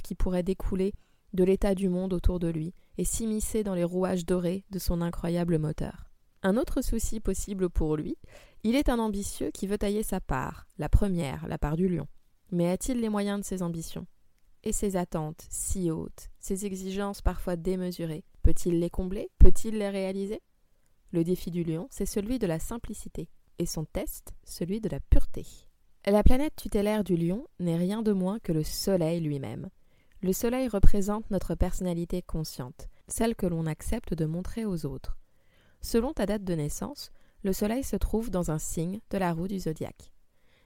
qui 0.04 0.14
pourrait 0.14 0.44
découler 0.44 0.94
de 1.34 1.44
l'état 1.44 1.74
du 1.74 1.88
monde 1.88 2.14
autour 2.14 2.40
de 2.40 2.50
lui 2.50 2.74
et 2.98 3.06
s'immiscer 3.06 3.64
dans 3.64 3.76
les 3.76 3.84
rouages 3.84 4.26
dorés 4.26 4.66
de 4.72 4.80
son 4.80 5.02
incroyable 5.02 5.58
moteur. 5.58 6.13
Un 6.46 6.58
autre 6.58 6.82
souci 6.82 7.22
possible 7.22 7.70
pour 7.70 7.96
lui, 7.96 8.18
il 8.64 8.76
est 8.76 8.90
un 8.90 9.00
ambitieux 9.00 9.50
qui 9.52 9.66
veut 9.66 9.78
tailler 9.78 10.04
sa 10.04 10.20
part, 10.20 10.68
la 10.78 10.90
première, 10.90 11.48
la 11.48 11.58
part 11.58 11.78
du 11.78 11.88
lion. 11.88 12.06
Mais 12.52 12.70
a-t-il 12.70 13.00
les 13.00 13.08
moyens 13.08 13.40
de 13.40 13.46
ses 13.46 13.64
ambitions? 13.64 14.08
Et 14.64 14.74
ses 14.74 14.98
attentes 14.98 15.46
si 15.50 15.90
hautes, 15.90 16.30
ses 16.40 16.66
exigences 16.66 17.22
parfois 17.22 17.56
démesurées, 17.56 18.26
peut-il 18.42 18.80
les 18.80 18.90
combler? 18.90 19.30
Peut-il 19.40 19.78
les 19.78 19.90
réaliser? 19.90 20.42
Le 21.12 21.24
défi 21.24 21.50
du 21.50 21.64
lion, 21.64 21.88
c'est 21.92 22.06
celui 22.06 22.40
de 22.40 22.48
la 22.48 22.60
simplicité, 22.60 23.30
et 23.58 23.66
son 23.66 23.86
test, 23.86 24.34
celui 24.44 24.82
de 24.82 24.90
la 24.90 25.00
pureté. 25.00 25.46
La 26.06 26.24
planète 26.24 26.58
tutélaire 26.58 27.06
du 27.06 27.16
lion 27.16 27.48
n'est 27.60 27.78
rien 27.78 28.02
de 28.02 28.12
moins 28.12 28.40
que 28.40 28.52
le 28.52 28.66
soleil 28.66 29.22
lui-même. 29.22 29.70
Le 30.22 30.34
soleil 30.34 30.68
représente 30.68 31.30
notre 31.32 31.56
personnalité 31.56 32.22
consciente, 32.22 32.90
celle 33.08 33.36
que 33.36 33.46
l'on 33.46 33.66
accepte 33.66 34.14
de 34.14 34.26
montrer 34.26 34.66
aux 34.66 34.86
autres. 34.86 35.18
Selon 35.84 36.14
ta 36.14 36.26
date 36.26 36.46
de 36.46 36.56
naissance, 36.56 37.12
le 37.44 37.52
soleil 37.52 37.84
se 37.84 37.98
trouve 37.98 38.30
dans 38.32 38.52
un 38.52 38.58
signe 38.58 39.02
de 39.10 39.18
la 39.18 39.34
roue 39.34 39.50
du 39.50 39.60
zodiaque. 39.60 40.14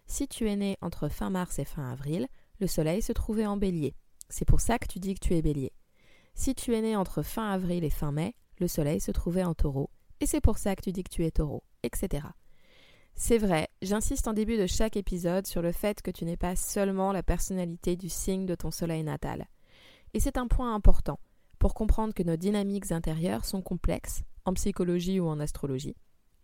Si 0.06 0.28
tu 0.28 0.48
es 0.48 0.56
né 0.56 0.78
entre 0.82 1.10
fin 1.10 1.32
mars 1.32 1.58
et 1.58 1.66
fin 1.66 1.92
avril, 1.92 2.28
le 2.60 2.68
soleil 2.68 3.02
se 3.02 3.14
trouvait 3.14 3.48
en 3.48 3.58
bélier. 3.58 3.96
C'est 4.30 4.46
pour 4.46 4.62
ça 4.62 4.78
que 4.78 4.88
tu 4.88 5.00
dis 5.00 5.16
que 5.16 5.20
tu 5.20 5.34
es 5.34 5.42
bélier. 5.42 5.74
Si 6.36 6.54
tu 6.54 6.76
es 6.76 6.82
né 6.82 6.96
entre 6.96 7.24
fin 7.24 7.50
avril 7.50 7.84
et 7.84 7.90
fin 7.90 8.12
mai, 8.12 8.36
le 8.60 8.68
soleil 8.68 9.02
se 9.02 9.12
trouvait 9.12 9.44
en 9.44 9.56
taureau, 9.56 9.90
et 10.20 10.28
c'est 10.28 10.40
pour 10.40 10.60
ça 10.60 10.76
que 10.76 10.84
tu 10.84 10.92
dis 10.92 11.04
que 11.04 11.14
tu 11.14 11.26
es 11.26 11.32
taureau, 11.32 11.64
etc. 11.82 12.28
C'est 13.16 13.40
vrai, 13.40 13.70
j'insiste 13.82 14.28
en 14.28 14.34
début 14.34 14.58
de 14.58 14.68
chaque 14.68 14.98
épisode 14.98 15.48
sur 15.48 15.64
le 15.64 15.72
fait 15.72 16.04
que 16.04 16.12
tu 16.12 16.26
n'es 16.26 16.38
pas 16.38 16.56
seulement 16.56 17.12
la 17.12 17.24
personnalité 17.24 17.96
du 17.96 18.10
signe 18.10 18.46
de 18.46 18.54
ton 18.54 18.70
soleil 18.70 19.04
natal. 19.04 19.48
Et 20.14 20.20
c'est 20.20 20.38
un 20.38 20.48
point 20.48 20.76
important 20.76 21.20
pour 21.58 21.74
comprendre 21.74 22.14
que 22.14 22.22
nos 22.24 22.36
dynamiques 22.36 22.92
intérieures 22.92 23.46
sont 23.46 23.64
complexes, 23.64 24.22
en 24.48 24.54
psychologie 24.54 25.20
ou 25.20 25.28
en 25.28 25.40
astrologie, 25.40 25.96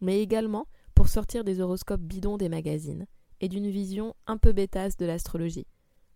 mais 0.02 0.22
également 0.22 0.68
pour 0.94 1.08
sortir 1.08 1.44
des 1.44 1.62
horoscopes 1.62 2.02
bidons 2.02 2.38
des 2.38 2.50
magazines 2.50 3.08
et 3.40 3.48
d'une 3.48 3.70
vision 3.70 4.14
un 4.28 4.38
peu 4.38 4.52
bêtasse 4.52 4.98
de 4.98 5.06
l'astrologie. 5.06 5.68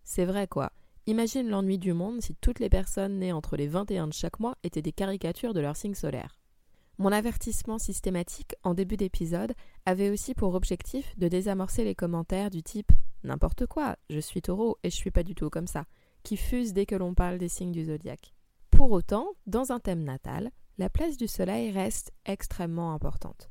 C'est 0.04 0.26
vrai 0.26 0.46
quoi. 0.46 0.70
Imagine 1.06 1.48
l'ennui 1.48 1.78
du 1.78 1.94
monde 1.94 2.20
si 2.20 2.36
toutes 2.36 2.60
les 2.60 2.68
personnes 2.68 3.18
nées 3.18 3.32
entre 3.32 3.56
les 3.56 3.66
21 3.66 4.08
de 4.08 4.12
chaque 4.12 4.38
mois 4.38 4.56
étaient 4.62 4.82
des 4.82 4.92
caricatures 4.92 5.54
de 5.54 5.60
leur 5.60 5.76
signe 5.76 5.94
solaire. 5.94 6.38
Mon 6.98 7.10
avertissement 7.10 7.78
systématique 7.78 8.54
en 8.62 8.74
début 8.74 8.98
d'épisode 8.98 9.54
avait 9.86 10.10
aussi 10.10 10.34
pour 10.34 10.54
objectif 10.54 11.18
de 11.18 11.28
désamorcer 11.28 11.84
les 11.84 11.94
commentaires 11.94 12.50
du 12.50 12.62
type 12.62 12.92
N'importe 13.24 13.66
quoi, 13.66 13.96
je 14.10 14.20
suis 14.20 14.42
taureau 14.42 14.76
et 14.82 14.90
je 14.90 14.96
suis 14.96 15.10
pas 15.10 15.22
du 15.22 15.34
tout 15.34 15.48
comme 15.48 15.66
ça, 15.66 15.86
qui 16.22 16.36
fusent 16.36 16.72
dès 16.72 16.86
que 16.86 16.94
l'on 16.94 17.14
parle 17.14 17.38
des 17.38 17.48
signes 17.48 17.72
du 17.72 17.84
zodiaque. 17.84 18.34
Pour 18.70 18.92
autant, 18.92 19.28
dans 19.46 19.72
un 19.72 19.80
thème 19.80 20.04
natal, 20.04 20.50
la 20.78 20.88
place 20.88 21.16
du 21.16 21.26
soleil 21.26 21.70
reste 21.70 22.12
extrêmement 22.24 22.92
importante. 22.92 23.50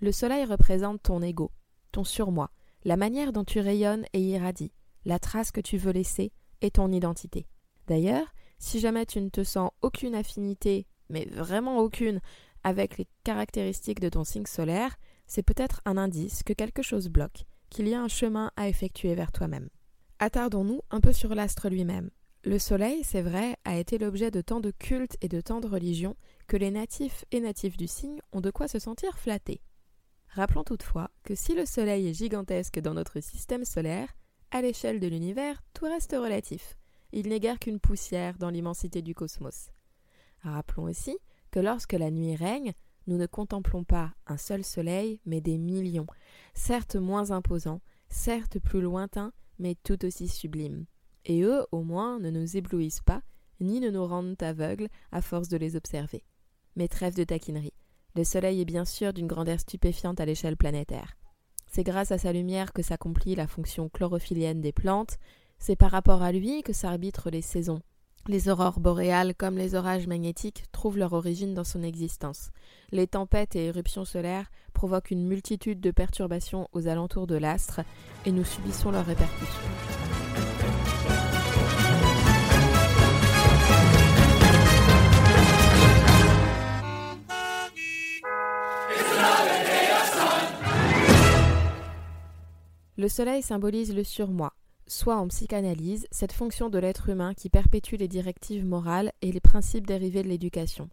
Le 0.00 0.10
soleil 0.10 0.44
représente 0.44 1.02
ton 1.02 1.22
ego, 1.22 1.52
ton 1.92 2.02
surmoi, 2.02 2.50
la 2.84 2.96
manière 2.96 3.32
dont 3.32 3.44
tu 3.44 3.60
rayonnes 3.60 4.06
et 4.12 4.20
irradies, 4.20 4.72
la 5.04 5.18
trace 5.18 5.52
que 5.52 5.60
tu 5.60 5.76
veux 5.76 5.92
laisser 5.92 6.32
et 6.62 6.70
ton 6.70 6.90
identité. 6.92 7.46
D'ailleurs, 7.86 8.26
si 8.58 8.80
jamais 8.80 9.06
tu 9.06 9.20
ne 9.20 9.28
te 9.28 9.44
sens 9.44 9.70
aucune 9.82 10.14
affinité, 10.14 10.86
mais 11.10 11.26
vraiment 11.26 11.78
aucune, 11.78 12.20
avec 12.64 12.98
les 12.98 13.06
caractéristiques 13.22 14.00
de 14.00 14.08
ton 14.08 14.24
signe 14.24 14.46
solaire, 14.46 14.96
c'est 15.26 15.42
peut-être 15.42 15.82
un 15.84 15.96
indice 15.96 16.42
que 16.42 16.52
quelque 16.52 16.82
chose 16.82 17.08
bloque, 17.08 17.44
qu'il 17.68 17.86
y 17.88 17.94
a 17.94 18.00
un 18.00 18.08
chemin 18.08 18.50
à 18.56 18.68
effectuer 18.68 19.14
vers 19.14 19.32
toi-même. 19.32 19.68
Attardons-nous 20.18 20.80
un 20.90 21.00
peu 21.00 21.12
sur 21.12 21.34
l'astre 21.34 21.68
lui-même. 21.68 22.10
Le 22.46 22.60
soleil, 22.60 23.02
c'est 23.02 23.22
vrai, 23.22 23.56
a 23.64 23.76
été 23.76 23.98
l'objet 23.98 24.30
de 24.30 24.40
tant 24.40 24.60
de 24.60 24.70
cultes 24.70 25.16
et 25.20 25.26
de 25.26 25.40
tant 25.40 25.58
de 25.58 25.66
religions 25.66 26.14
que 26.46 26.56
les 26.56 26.70
natifs 26.70 27.24
et 27.32 27.40
natifs 27.40 27.76
du 27.76 27.88
signe 27.88 28.20
ont 28.30 28.40
de 28.40 28.52
quoi 28.52 28.68
se 28.68 28.78
sentir 28.78 29.18
flattés. 29.18 29.62
Rappelons 30.28 30.62
toutefois 30.62 31.10
que 31.24 31.34
si 31.34 31.56
le 31.56 31.66
Soleil 31.66 32.06
est 32.06 32.14
gigantesque 32.14 32.78
dans 32.78 32.94
notre 32.94 33.18
système 33.18 33.64
solaire, 33.64 34.14
à 34.52 34.62
l'échelle 34.62 35.00
de 35.00 35.08
l'univers, 35.08 35.60
tout 35.74 35.86
reste 35.86 36.12
relatif. 36.12 36.76
Il 37.10 37.30
n'est 37.30 37.40
guère 37.40 37.58
qu'une 37.58 37.80
poussière 37.80 38.38
dans 38.38 38.50
l'immensité 38.50 39.02
du 39.02 39.12
cosmos. 39.12 39.72
Rappelons 40.42 40.84
aussi 40.84 41.18
que 41.50 41.58
lorsque 41.58 41.94
la 41.94 42.12
nuit 42.12 42.36
règne, 42.36 42.74
nous 43.08 43.16
ne 43.16 43.26
contemplons 43.26 43.82
pas 43.82 44.14
un 44.28 44.36
seul 44.36 44.62
soleil, 44.62 45.18
mais 45.26 45.40
des 45.40 45.58
millions, 45.58 46.06
certes 46.54 46.94
moins 46.94 47.32
imposants, 47.32 47.80
certes 48.08 48.60
plus 48.60 48.82
lointains, 48.82 49.32
mais 49.58 49.74
tout 49.82 50.04
aussi 50.04 50.28
sublimes. 50.28 50.86
Et 51.26 51.42
eux, 51.42 51.66
au 51.72 51.82
moins, 51.82 52.18
ne 52.20 52.30
nous 52.30 52.56
éblouissent 52.56 53.02
pas, 53.02 53.20
ni 53.60 53.80
ne 53.80 53.90
nous 53.90 54.06
rendent 54.06 54.40
aveugles 54.42 54.88
à 55.12 55.20
force 55.20 55.48
de 55.48 55.56
les 55.56 55.76
observer. 55.76 56.24
Mais 56.76 56.88
trêve 56.88 57.16
de 57.16 57.24
taquinerie. 57.24 57.74
Le 58.14 58.24
Soleil 58.24 58.60
est 58.60 58.66
bien 58.66 58.84
sûr 58.84 59.12
d'une 59.12 59.26
grandeur 59.26 59.60
stupéfiante 59.60 60.20
à 60.20 60.24
l'échelle 60.24 60.56
planétaire. 60.56 61.16
C'est 61.66 61.84
grâce 61.84 62.12
à 62.12 62.18
sa 62.18 62.32
lumière 62.32 62.72
que 62.72 62.82
s'accomplit 62.82 63.34
la 63.34 63.46
fonction 63.46 63.88
chlorophyllienne 63.88 64.60
des 64.60 64.72
plantes, 64.72 65.18
c'est 65.58 65.76
par 65.76 65.90
rapport 65.90 66.22
à 66.22 66.32
lui 66.32 66.62
que 66.62 66.72
s'arbitrent 66.72 67.30
les 67.30 67.42
saisons. 67.42 67.80
Les 68.28 68.48
aurores 68.48 68.80
boréales 68.80 69.34
comme 69.34 69.56
les 69.56 69.74
orages 69.74 70.06
magnétiques 70.06 70.64
trouvent 70.72 70.98
leur 70.98 71.12
origine 71.12 71.54
dans 71.54 71.64
son 71.64 71.82
existence. 71.82 72.50
Les 72.90 73.06
tempêtes 73.06 73.56
et 73.56 73.66
éruptions 73.66 74.04
solaires 74.04 74.50
provoquent 74.72 75.12
une 75.12 75.26
multitude 75.26 75.80
de 75.80 75.90
perturbations 75.90 76.68
aux 76.72 76.88
alentours 76.88 77.26
de 77.26 77.36
l'astre 77.36 77.82
et 78.24 78.32
nous 78.32 78.44
subissons 78.44 78.90
leurs 78.90 79.06
répercussions. 79.06 80.05
Le 92.98 93.08
soleil 93.08 93.42
symbolise 93.42 93.94
le 93.94 94.04
surmoi, 94.04 94.54
soit 94.86 95.16
en 95.16 95.28
psychanalyse, 95.28 96.06
cette 96.10 96.32
fonction 96.32 96.70
de 96.70 96.78
l'être 96.78 97.10
humain 97.10 97.34
qui 97.34 97.50
perpétue 97.50 97.96
les 97.96 98.08
directives 98.08 98.64
morales 98.64 99.12
et 99.20 99.32
les 99.32 99.40
principes 99.40 99.86
dérivés 99.86 100.22
de 100.22 100.28
l'éducation. 100.28 100.88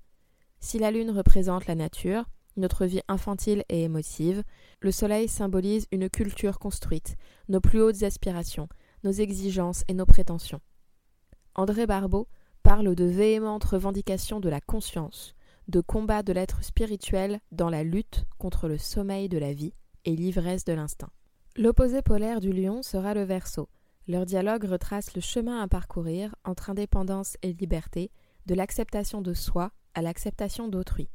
Si 0.60 0.80
la 0.80 0.92
lune 0.92 1.12
représente 1.12 1.66
la 1.66 1.76
nature, 1.76 2.26
notre 2.58 2.86
vie 2.86 3.00
infantile 3.08 3.64
et 3.70 3.84
émotive, 3.84 4.44
le 4.82 4.92
soleil 4.92 5.30
symbolise 5.30 5.88
une 5.94 6.10
culture 6.10 6.60
construite, 6.60 7.16
nos 7.48 7.62
plus 7.62 7.82
hautes 7.82 8.04
aspirations, 8.04 8.68
nos 9.06 9.12
exigences 9.12 9.86
et 9.88 9.94
nos 9.94 10.06
prétentions. 10.06 10.62
André 11.56 11.88
Barbeau 11.88 12.28
parle 12.64 12.96
de 12.96 13.06
véhémentes 13.06 13.64
revendications 13.64 14.42
de 14.42 14.50
la 14.50 14.60
conscience, 14.60 15.36
de 15.70 15.80
combat 15.80 16.22
de 16.22 16.34
l'être 16.34 16.66
spirituel 16.66 17.40
dans 17.54 17.70
la 17.70 17.84
lutte 17.84 18.26
contre 18.40 18.68
le 18.68 18.78
sommeil 18.78 19.30
de 19.30 19.38
la 19.38 19.54
vie 19.54 19.74
et 20.04 20.18
l'ivresse 20.18 20.66
de 20.66 20.74
l'instinct. 20.74 21.12
L'opposé 21.56 22.02
polaire 22.02 22.40
du 22.40 22.52
lion 22.52 22.82
sera 22.82 23.14
le 23.14 23.22
verso. 23.22 23.70
Leur 24.08 24.26
dialogue 24.26 24.64
retrace 24.64 25.14
le 25.14 25.22
chemin 25.22 25.62
à 25.62 25.68
parcourir 25.68 26.36
entre 26.44 26.72
indépendance 26.72 27.38
et 27.44 27.54
liberté, 27.54 28.12
de 28.48 28.56
l'acceptation 28.56 29.22
de 29.22 29.36
soi 29.36 29.72
à 29.94 30.02
l'acceptation 30.02 30.68
d'autrui. 30.68 31.12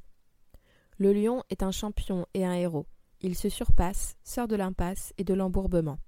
Le 0.97 1.12
lion 1.12 1.42
est 1.50 1.64
un 1.64 1.73
champion 1.73 2.25
et 2.35 2.47
un 2.47 2.54
héros. 2.54 2.87
Il 3.21 3.35
se 3.35 3.49
surpasse, 3.49 4.16
sort 4.23 4.47
de 4.47 4.54
l'impasse 4.54 5.12
et 5.18 5.25
de 5.25 5.35
l'embourbement. 5.35 5.99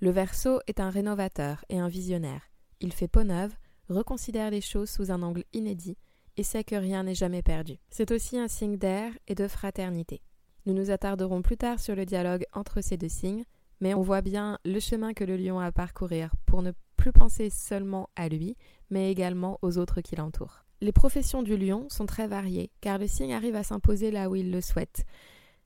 Le 0.00 0.10
verso 0.10 0.58
est 0.66 0.80
un 0.80 0.90
rénovateur 0.90 1.64
et 1.68 1.78
un 1.78 1.88
visionnaire. 1.88 2.50
Il 2.80 2.92
fait 2.92 3.06
peau 3.06 3.22
neuve, 3.22 3.54
reconsidère 3.88 4.50
les 4.50 4.60
choses 4.60 4.90
sous 4.90 5.12
un 5.12 5.22
angle 5.22 5.44
inédit 5.52 5.96
et 6.36 6.42
sait 6.42 6.64
que 6.64 6.74
rien 6.74 7.04
n'est 7.04 7.14
jamais 7.14 7.42
perdu. 7.42 7.78
C'est 7.88 8.10
aussi 8.10 8.36
un 8.36 8.48
signe 8.48 8.76
d'air 8.78 9.12
et 9.28 9.36
de 9.36 9.46
fraternité. 9.46 10.22
Nous 10.68 10.74
nous 10.74 10.90
attarderons 10.90 11.40
plus 11.40 11.56
tard 11.56 11.80
sur 11.80 11.96
le 11.96 12.04
dialogue 12.04 12.44
entre 12.52 12.82
ces 12.82 12.98
deux 12.98 13.08
signes, 13.08 13.46
mais 13.80 13.94
on 13.94 14.02
voit 14.02 14.20
bien 14.20 14.58
le 14.66 14.78
chemin 14.80 15.14
que 15.14 15.24
le 15.24 15.38
lion 15.38 15.58
a 15.58 15.64
à 15.64 15.72
parcourir 15.72 16.30
pour 16.44 16.60
ne 16.60 16.72
plus 16.98 17.10
penser 17.10 17.48
seulement 17.48 18.10
à 18.16 18.28
lui, 18.28 18.54
mais 18.90 19.10
également 19.10 19.58
aux 19.62 19.78
autres 19.78 20.02
qui 20.02 20.14
l'entourent. 20.14 20.66
Les 20.82 20.92
professions 20.92 21.42
du 21.42 21.56
lion 21.56 21.88
sont 21.88 22.04
très 22.04 22.28
variées, 22.28 22.70
car 22.82 22.98
le 22.98 23.06
signe 23.06 23.32
arrive 23.32 23.56
à 23.56 23.62
s'imposer 23.62 24.10
là 24.10 24.28
où 24.28 24.36
il 24.36 24.50
le 24.50 24.60
souhaite. 24.60 25.06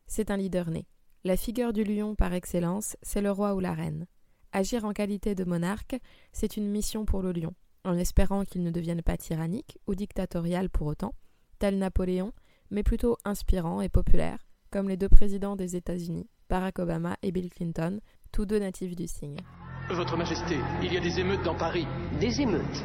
C'est 0.07 0.31
un 0.31 0.37
leader 0.37 0.71
né. 0.71 0.87
La 1.25 1.37
figure 1.37 1.73
du 1.73 1.83
lion 1.83 2.15
par 2.15 2.33
excellence, 2.33 2.97
c'est 3.03 3.23
le 3.23 3.33
roi 3.33 3.57
ou 3.57 3.59
la 3.59 3.75
reine. 3.75 4.07
Agir 4.53 4.85
en 4.85 4.93
qualité 4.93 5.35
de 5.35 5.43
monarque, 5.43 5.99
c'est 6.33 6.57
une 6.57 6.71
mission 6.71 7.05
pour 7.05 7.23
le 7.23 7.33
lion. 7.33 7.55
en 7.83 7.99
espérant 7.99 8.45
qu'il 8.45 8.63
ne 8.63 8.71
devienne 8.71 9.03
pas 9.03 9.17
tyrannique 9.17 9.81
ou 9.89 9.97
dictatorial 9.97 10.71
pour 10.71 10.87
autant, 10.87 11.13
tel 11.59 11.77
Napoléon, 11.77 12.33
mais 12.71 12.85
plutôt 12.85 13.17
inspirant 13.25 13.81
et 13.81 13.89
populaire, 13.89 14.39
comme 14.73 14.89
les 14.89 14.97
deux 14.97 15.11
présidents 15.11 15.55
des 15.55 15.77
États-Unis, 15.77 16.27
Barack 16.49 16.79
Obama 16.79 17.17
et 17.23 17.31
Bill 17.31 17.51
Clinton, 17.51 18.01
tous 18.33 18.47
deux 18.47 18.59
natifs 18.59 18.97
du 18.97 19.07
signe. 19.07 19.37
Votre 19.91 20.17
Majesté, 20.17 20.57
il 20.83 20.95
y 20.95 20.97
a 20.97 21.01
des 21.01 21.21
émeutes 21.21 21.43
dans 21.43 21.55
Paris. 21.55 21.87
Des 22.19 22.41
émeutes. 22.41 22.85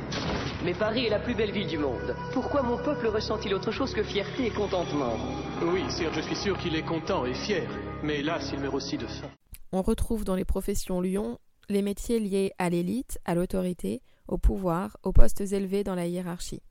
Mais 0.65 0.73
Paris 0.73 1.05
est 1.05 1.09
la 1.09 1.19
plus 1.19 1.33
belle 1.33 1.51
ville 1.51 1.67
du 1.67 1.77
monde. 1.77 2.13
Pourquoi 2.33 2.61
mon 2.61 2.77
peuple 2.83 3.07
ressent-il 3.07 3.53
autre 3.53 3.71
chose 3.71 3.93
que 3.93 4.03
fierté 4.03 4.47
et 4.47 4.49
contentement? 4.49 5.13
Oui, 5.61 5.89
sire, 5.89 6.13
je 6.13 6.19
suis 6.19 6.35
sûr 6.35 6.57
qu'il 6.57 6.75
est 6.75 6.85
content 6.85 7.25
et 7.25 7.33
fier. 7.33 7.69
Mais 8.03 8.19
hélas, 8.19 8.49
il 8.51 8.59
meurt 8.59 8.75
aussi 8.75 8.97
de 8.97 9.07
faim. 9.07 9.29
On 9.71 9.81
retrouve 9.81 10.25
dans 10.25 10.35
les 10.35 10.45
professions 10.45 10.99
Lyon 10.99 11.39
les 11.69 11.81
métiers 11.81 12.19
liés 12.19 12.51
à 12.57 12.69
l'élite, 12.69 13.19
à 13.23 13.33
l'autorité, 13.33 14.01
au 14.27 14.37
pouvoir, 14.37 14.97
aux 15.03 15.13
postes 15.13 15.41
élevés 15.41 15.85
dans 15.85 15.95
la 15.95 16.07
hiérarchie. 16.07 16.61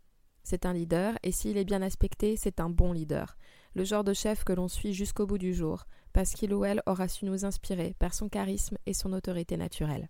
C'est 0.42 0.64
un 0.64 0.72
leader, 0.72 1.14
et 1.22 1.32
s'il 1.32 1.56
est 1.56 1.64
bien 1.64 1.82
aspecté, 1.82 2.36
c'est 2.36 2.60
un 2.60 2.70
bon 2.70 2.92
leader, 2.92 3.36
le 3.76 3.84
genre 3.84 4.04
de 4.04 4.14
chef 4.14 4.42
que 4.42 4.54
l'on 4.54 4.68
suit 4.68 4.94
jusqu'au 4.94 5.26
bout 5.26 5.36
du 5.36 5.52
jour, 5.52 5.84
parce 6.14 6.32
qu'il 6.32 6.54
ou 6.54 6.64
elle 6.64 6.82
aura 6.86 7.08
su 7.08 7.26
nous 7.26 7.44
inspirer 7.44 7.94
par 7.98 8.14
son 8.14 8.30
charisme 8.30 8.78
et 8.86 8.94
son 8.94 9.12
autorité 9.12 9.58
naturelle. 9.58 10.08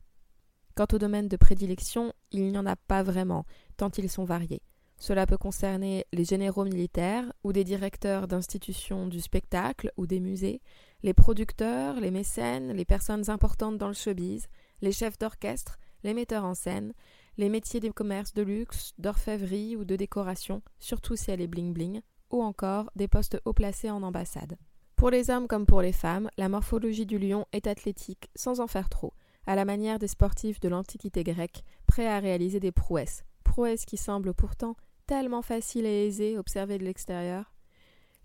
Quant 0.77 0.87
au 0.93 0.99
domaine 0.99 1.27
de 1.27 1.37
prédilection, 1.37 2.13
il 2.31 2.45
n'y 2.45 2.57
en 2.57 2.65
a 2.65 2.77
pas 2.77 3.03
vraiment, 3.03 3.45
tant 3.77 3.91
ils 3.99 4.09
sont 4.09 4.25
variés. 4.25 4.63
Cela 4.99 5.27
peut 5.27 5.37
concerner 5.37 6.07
les 6.13 6.25
généraux 6.25 6.63
militaires 6.63 7.25
ou 7.43 7.53
des 7.53 7.65
directeurs 7.65 8.29
d'institutions 8.29 9.09
du 9.09 9.21
spectacle 9.21 9.91
ou 9.97 10.07
des 10.07 10.21
musées, 10.21 10.63
les 11.03 11.13
producteurs, 11.13 11.99
les 11.99 12.13
mécènes, 12.13 12.73
les 12.73 12.85
personnes 12.85 13.29
importantes 13.29 13.79
dans 13.79 13.89
le 13.89 13.95
showbiz, 13.95 14.47
les 14.81 14.93
chefs 14.93 15.19
d'orchestre, 15.19 15.77
les 16.05 16.15
metteurs 16.15 16.45
en 16.45 16.55
scène, 16.55 16.93
les 17.37 17.49
métiers 17.49 17.81
des 17.81 17.91
commerces 17.91 18.33
de 18.33 18.43
luxe, 18.43 18.93
d'orfèvrerie 18.99 19.75
ou 19.75 19.85
de 19.85 19.97
décoration, 19.97 20.63
surtout 20.79 21.17
si 21.17 21.33
elle 21.33 21.41
est 21.41 21.49
bling-bling, 21.49 22.01
ou 22.31 22.43
encore 22.43 22.91
des 22.97 23.09
postes 23.09 23.41
haut 23.45 23.53
placés 23.53 23.91
en 23.91 24.03
ambassade. 24.03 24.57
Pour 24.97 25.11
les 25.11 25.31
hommes 25.31 25.47
comme 25.47 25.67
pour 25.67 25.83
les 25.83 25.93
femmes, 25.93 26.31
la 26.39 26.49
morphologie 26.49 27.07
du 27.07 27.19
lion 27.19 27.47
est 27.53 27.67
athlétique, 27.67 28.31
sans 28.35 28.61
en 28.61 28.67
faire 28.67 28.89
trop, 28.89 29.13
à 29.47 29.55
la 29.55 29.65
manière 29.65 29.99
des 29.99 30.09
sportifs 30.09 30.61
de 30.61 30.69
l'Antiquité 30.69 31.23
grecque, 31.23 31.63
prêts 31.87 32.09
à 32.09 32.19
réaliser 32.19 32.61
des 32.61 32.73
prouesses, 32.73 33.23
prouesses 33.45 33.85
qui 33.85 33.97
semblent 33.97 34.35
pourtant 34.35 34.77
tellement 35.07 35.43
faciles 35.43 35.87
et 35.87 36.07
aisées 36.07 36.39
observées 36.39 36.79
de 36.79 36.85
l'extérieur. 36.85 37.53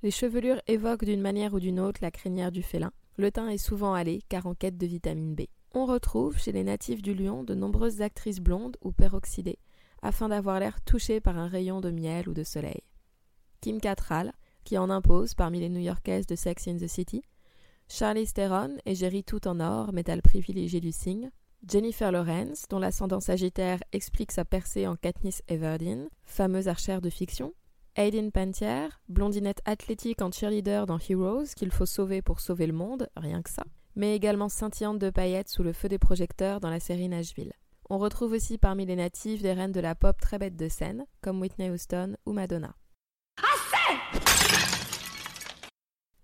Les 0.04 0.12
chevelures 0.12 0.62
évoquent 0.68 1.06
d'une 1.06 1.22
manière 1.22 1.54
ou 1.54 1.60
d'une 1.60 1.80
autre 1.80 2.00
la 2.02 2.10
crinière 2.10 2.52
du 2.52 2.64
félin. 2.64 2.92
Le 3.18 3.32
teint 3.32 3.50
est 3.50 3.58
souvent 3.58 3.94
allé, 3.94 4.22
car 4.30 4.48
en 4.48 4.56
quête 4.56 4.78
de 4.78 4.88
vitamine 4.88 5.36
B. 5.36 5.42
On 5.74 5.86
retrouve 5.86 6.40
chez 6.40 6.52
les 6.52 6.64
natifs 6.64 7.02
du 7.02 7.14
lion 7.14 7.44
de 7.44 7.54
nombreuses 7.54 8.02
actrices 8.02 8.40
blondes 8.40 8.78
ou 8.82 8.92
peroxydées, 8.92 9.60
afin 10.02 10.30
d'avoir 10.30 10.60
l'air 10.60 10.82
touché 10.82 11.22
par 11.22 11.38
un 11.38 11.48
rayon 11.48 11.82
de 11.82 11.92
miel 11.92 12.28
ou 12.28 12.34
de 12.34 12.44
soleil. 12.44 12.82
Kim 13.62 13.80
Cattrall, 13.80 14.34
qui 14.64 14.78
en 14.78 14.90
impose 14.90 15.34
parmi 15.34 15.60
les 15.60 15.70
New-Yorkaises 15.70 16.28
de 16.28 16.36
Sex 16.36 16.68
in 16.68 16.78
the 16.78 16.88
City, 16.88 17.24
Charlize 17.88 18.34
Theron, 18.34 18.78
égérie 18.86 19.24
tout 19.24 19.48
en 19.48 19.60
or, 19.60 19.94
métal 19.94 20.22
privilégié 20.22 20.80
du 20.80 20.92
signe, 20.92 21.32
Jennifer 21.68 22.12
Lawrence, 22.12 22.66
dont 22.70 22.80
l'ascendant 22.80 23.20
sagittaire 23.20 23.80
explique 23.92 24.32
sa 24.32 24.46
percée 24.46 24.88
en 24.88 24.96
Katniss 24.96 25.44
Everdeen, 25.48 26.10
fameuse 26.24 26.68
archère 26.68 27.02
de 27.02 27.10
fiction, 27.10 27.54
Aiden 27.98 28.32
Pantier, 28.32 28.88
blondinette 29.10 29.62
athlétique 29.66 30.22
en 30.22 30.32
cheerleader 30.32 30.86
dans 30.86 30.98
Heroes 30.98 31.54
qu'il 31.56 31.72
faut 31.72 31.86
sauver 31.86 32.22
pour 32.22 32.40
sauver 32.40 32.66
le 32.66 32.74
monde, 32.74 33.10
rien 33.18 33.42
que 33.42 33.50
ça, 33.50 33.64
mais 33.96 34.16
également 34.16 34.48
scintillante 34.48 34.98
de 34.98 35.10
paillettes 35.10 35.50
sous 35.50 35.62
le 35.62 35.74
feu 35.74 35.90
des 35.90 36.00
projecteurs 36.00 36.62
dans 36.62 36.70
la 36.70 36.80
série 36.80 37.10
Nashville. 37.10 37.54
On 37.90 37.98
retrouve 37.98 38.32
aussi 38.32 38.58
parmi 38.58 38.86
les 38.86 38.96
natifs 38.96 39.42
des 39.42 39.52
reines 39.52 39.74
de 39.74 39.82
la 39.82 39.96
pop 39.96 40.16
très 40.22 40.40
bêtes 40.40 40.56
de 40.56 40.70
scène, 40.70 41.06
comme 41.20 41.42
Whitney 41.42 41.70
Houston 41.70 42.16
ou 42.26 42.32
Madonna. 42.32 42.74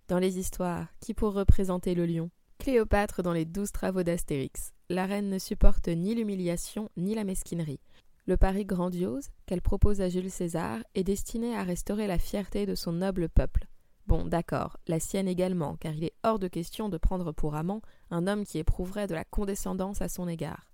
Dans 0.07 0.19
les 0.19 0.39
histoires, 0.39 0.87
qui 1.01 1.13
pour 1.13 1.33
représenter 1.33 1.93
le 1.93 2.05
lion? 2.05 2.29
Cléopâtre 2.59 3.24
dans 3.24 3.33
les 3.33 3.43
douze 3.43 3.74
travaux 3.74 4.03
d'Astérix. 4.03 4.72
La 4.89 5.05
reine 5.05 5.29
ne 5.29 5.37
supporte 5.37 5.89
ni 5.89 6.15
l'humiliation 6.15 6.89
ni 6.96 7.13
la 7.13 7.25
mesquinerie. 7.25 7.81
Le 8.25 8.37
pari 8.37 8.63
grandiose 8.63 9.27
qu'elle 9.46 9.61
propose 9.61 10.00
à 10.00 10.07
Jules 10.07 10.31
César 10.31 10.79
est 10.96 11.03
destiné 11.03 11.57
à 11.57 11.63
restaurer 11.63 12.07
la 12.07 12.20
fierté 12.20 12.65
de 12.65 12.74
son 12.74 12.93
noble 12.93 13.27
peuple. 13.27 13.67
Bon, 14.05 14.24
d'accord, 14.24 14.77
la 14.87 15.01
sienne 15.01 15.27
également, 15.27 15.75
car 15.75 15.93
il 15.93 16.05
est 16.05 16.15
hors 16.24 16.39
de 16.39 16.48
question 16.48 16.87
de 16.87 16.98
prendre 16.98 17.33
pour 17.33 17.55
amant 17.55 17.81
un 18.09 18.27
homme 18.27 18.46
qui 18.46 18.59
éprouverait 18.59 19.07
de 19.07 19.13
la 19.13 19.25
condescendance 19.25 20.01
à 20.01 20.07
son 20.07 20.29
égard. 20.29 20.72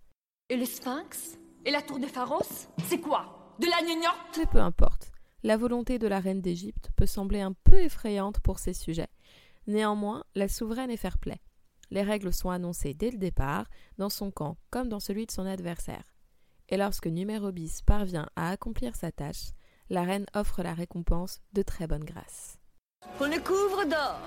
Et 0.49 0.57
le 0.57 0.65
sphinx? 0.65 1.39
Et 1.65 1.71
la 1.71 1.81
tour 1.81 1.97
de 1.97 2.05
Pharos? 2.05 2.67
C'est 2.85 2.99
quoi? 2.99 3.55
De 3.59 3.65
la 3.65 3.81
gnognotte? 3.81 4.37
Mais 4.37 4.45
peu 4.45 4.59
importe. 4.59 5.12
La 5.45 5.57
volonté 5.57 5.99
de 5.99 6.07
la 6.07 6.21
reine 6.21 6.39
d'Égypte 6.39 6.89
peut 6.95 7.05
sembler 7.05 7.41
un 7.41 7.51
peu 7.65 7.77
effrayante 7.77 8.39
pour 8.39 8.59
ces 8.59 8.73
sujets. 8.73 9.09
Néanmoins, 9.67 10.23
la 10.35 10.47
souveraine 10.47 10.89
est 10.89 10.95
fair-play. 10.97 11.41
Les 11.91 12.01
règles 12.01 12.31
sont 12.33 12.49
annoncées 12.49 12.93
dès 12.93 13.11
le 13.11 13.17
départ, 13.17 13.65
dans 13.97 14.09
son 14.09 14.31
camp 14.31 14.55
comme 14.69 14.87
dans 14.87 15.01
celui 15.01 15.25
de 15.25 15.31
son 15.31 15.45
adversaire. 15.45 16.05
Et 16.69 16.77
lorsque 16.77 17.07
numéro 17.07 17.51
bis 17.51 17.81
parvient 17.81 18.29
à 18.37 18.51
accomplir 18.51 18.95
sa 18.95 19.11
tâche, 19.11 19.51
la 19.89 20.03
reine 20.03 20.25
offre 20.33 20.63
la 20.63 20.73
récompense 20.73 21.41
de 21.51 21.61
très 21.61 21.87
bonne 21.87 22.05
grâce. 22.05 22.57
On 23.19 23.25
le 23.25 23.39
couvre 23.39 23.83
d'or 23.83 24.21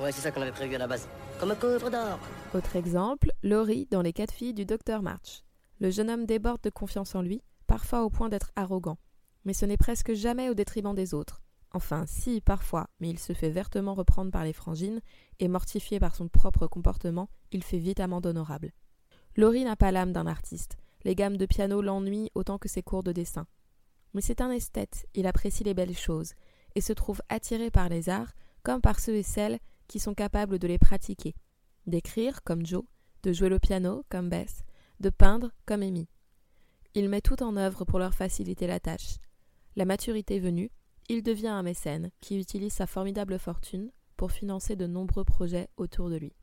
Ouais, 0.00 0.12
c'est 0.12 0.20
ça 0.20 0.30
qu'on 0.30 0.42
avait 0.42 0.52
prévu 0.52 0.76
à 0.76 0.78
la 0.78 0.86
base. 0.86 1.08
Comme 1.40 1.50
un 1.50 1.56
couvre 1.56 1.90
d'or. 1.90 2.20
Autre 2.54 2.76
exemple, 2.76 3.32
Laurie 3.42 3.88
dans 3.90 4.02
Les 4.02 4.12
quatre 4.12 4.32
filles 4.32 4.54
du 4.54 4.64
docteur 4.64 5.02
March. 5.02 5.42
Le 5.80 5.90
jeune 5.90 6.10
homme 6.10 6.26
déborde 6.26 6.62
de 6.62 6.70
confiance 6.70 7.16
en 7.16 7.22
lui, 7.22 7.42
parfois 7.66 8.04
au 8.04 8.10
point 8.10 8.28
d'être 8.28 8.52
arrogant. 8.54 8.98
Mais 9.48 9.54
ce 9.54 9.64
n'est 9.64 9.78
presque 9.78 10.12
jamais 10.12 10.50
au 10.50 10.54
détriment 10.54 10.94
des 10.94 11.14
autres. 11.14 11.40
Enfin, 11.70 12.04
si, 12.06 12.42
parfois, 12.42 12.90
mais 13.00 13.08
il 13.08 13.18
se 13.18 13.32
fait 13.32 13.48
vertement 13.48 13.94
reprendre 13.94 14.30
par 14.30 14.44
les 14.44 14.52
frangines, 14.52 15.00
et 15.38 15.48
mortifié 15.48 15.98
par 15.98 16.14
son 16.14 16.28
propre 16.28 16.66
comportement, 16.66 17.30
il 17.50 17.64
fait 17.64 17.78
vite 17.78 17.98
amende 17.98 18.26
honorable. 18.26 18.74
Laurie 19.36 19.64
n'a 19.64 19.74
pas 19.74 19.90
l'âme 19.90 20.12
d'un 20.12 20.26
artiste. 20.26 20.76
Les 21.02 21.14
gammes 21.14 21.38
de 21.38 21.46
piano 21.46 21.80
l'ennuient 21.80 22.30
autant 22.34 22.58
que 22.58 22.68
ses 22.68 22.82
cours 22.82 23.02
de 23.02 23.10
dessin. 23.10 23.46
Mais 24.12 24.20
c'est 24.20 24.42
un 24.42 24.50
esthète, 24.50 25.06
il 25.14 25.26
apprécie 25.26 25.64
les 25.64 25.72
belles 25.72 25.96
choses, 25.96 26.34
et 26.74 26.82
se 26.82 26.92
trouve 26.92 27.22
attiré 27.30 27.70
par 27.70 27.88
les 27.88 28.10
arts 28.10 28.34
comme 28.62 28.82
par 28.82 29.00
ceux 29.00 29.14
et 29.14 29.22
celles 29.22 29.60
qui 29.86 29.98
sont 29.98 30.12
capables 30.12 30.58
de 30.58 30.68
les 30.68 30.76
pratiquer. 30.76 31.34
D'écrire, 31.86 32.42
comme 32.44 32.66
Joe, 32.66 32.84
de 33.22 33.32
jouer 33.32 33.48
le 33.48 33.58
piano, 33.58 34.04
comme 34.10 34.28
Bess, 34.28 34.62
de 35.00 35.08
peindre, 35.08 35.52
comme 35.64 35.80
Amy. 35.80 36.06
Il 36.92 37.08
met 37.08 37.22
tout 37.22 37.42
en 37.42 37.56
œuvre 37.56 37.86
pour 37.86 37.98
leur 37.98 38.12
faciliter 38.12 38.66
la 38.66 38.78
tâche. 38.78 39.16
La 39.78 39.84
maturité 39.84 40.40
venue, 40.40 40.72
il 41.08 41.22
devient 41.22 41.46
un 41.46 41.62
mécène 41.62 42.10
qui 42.20 42.36
utilise 42.36 42.72
sa 42.72 42.88
formidable 42.88 43.38
fortune 43.38 43.92
pour 44.16 44.32
financer 44.32 44.74
de 44.74 44.88
nombreux 44.88 45.22
projets 45.22 45.68
autour 45.76 46.10
de 46.10 46.16
lui. 46.16 46.34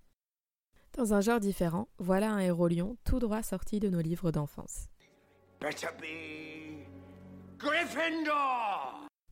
Dans 0.93 1.13
un 1.13 1.19
genre 1.19 1.41
différent, 1.41 1.89
voilà 1.97 2.31
un 2.31 2.39
héros 2.39 2.69
lion 2.69 2.95
tout 3.03 3.19
droit 3.19 3.43
sorti 3.43 3.81
de 3.81 3.89
nos 3.89 3.99
livres 3.99 4.31
d'enfance. 4.31 4.87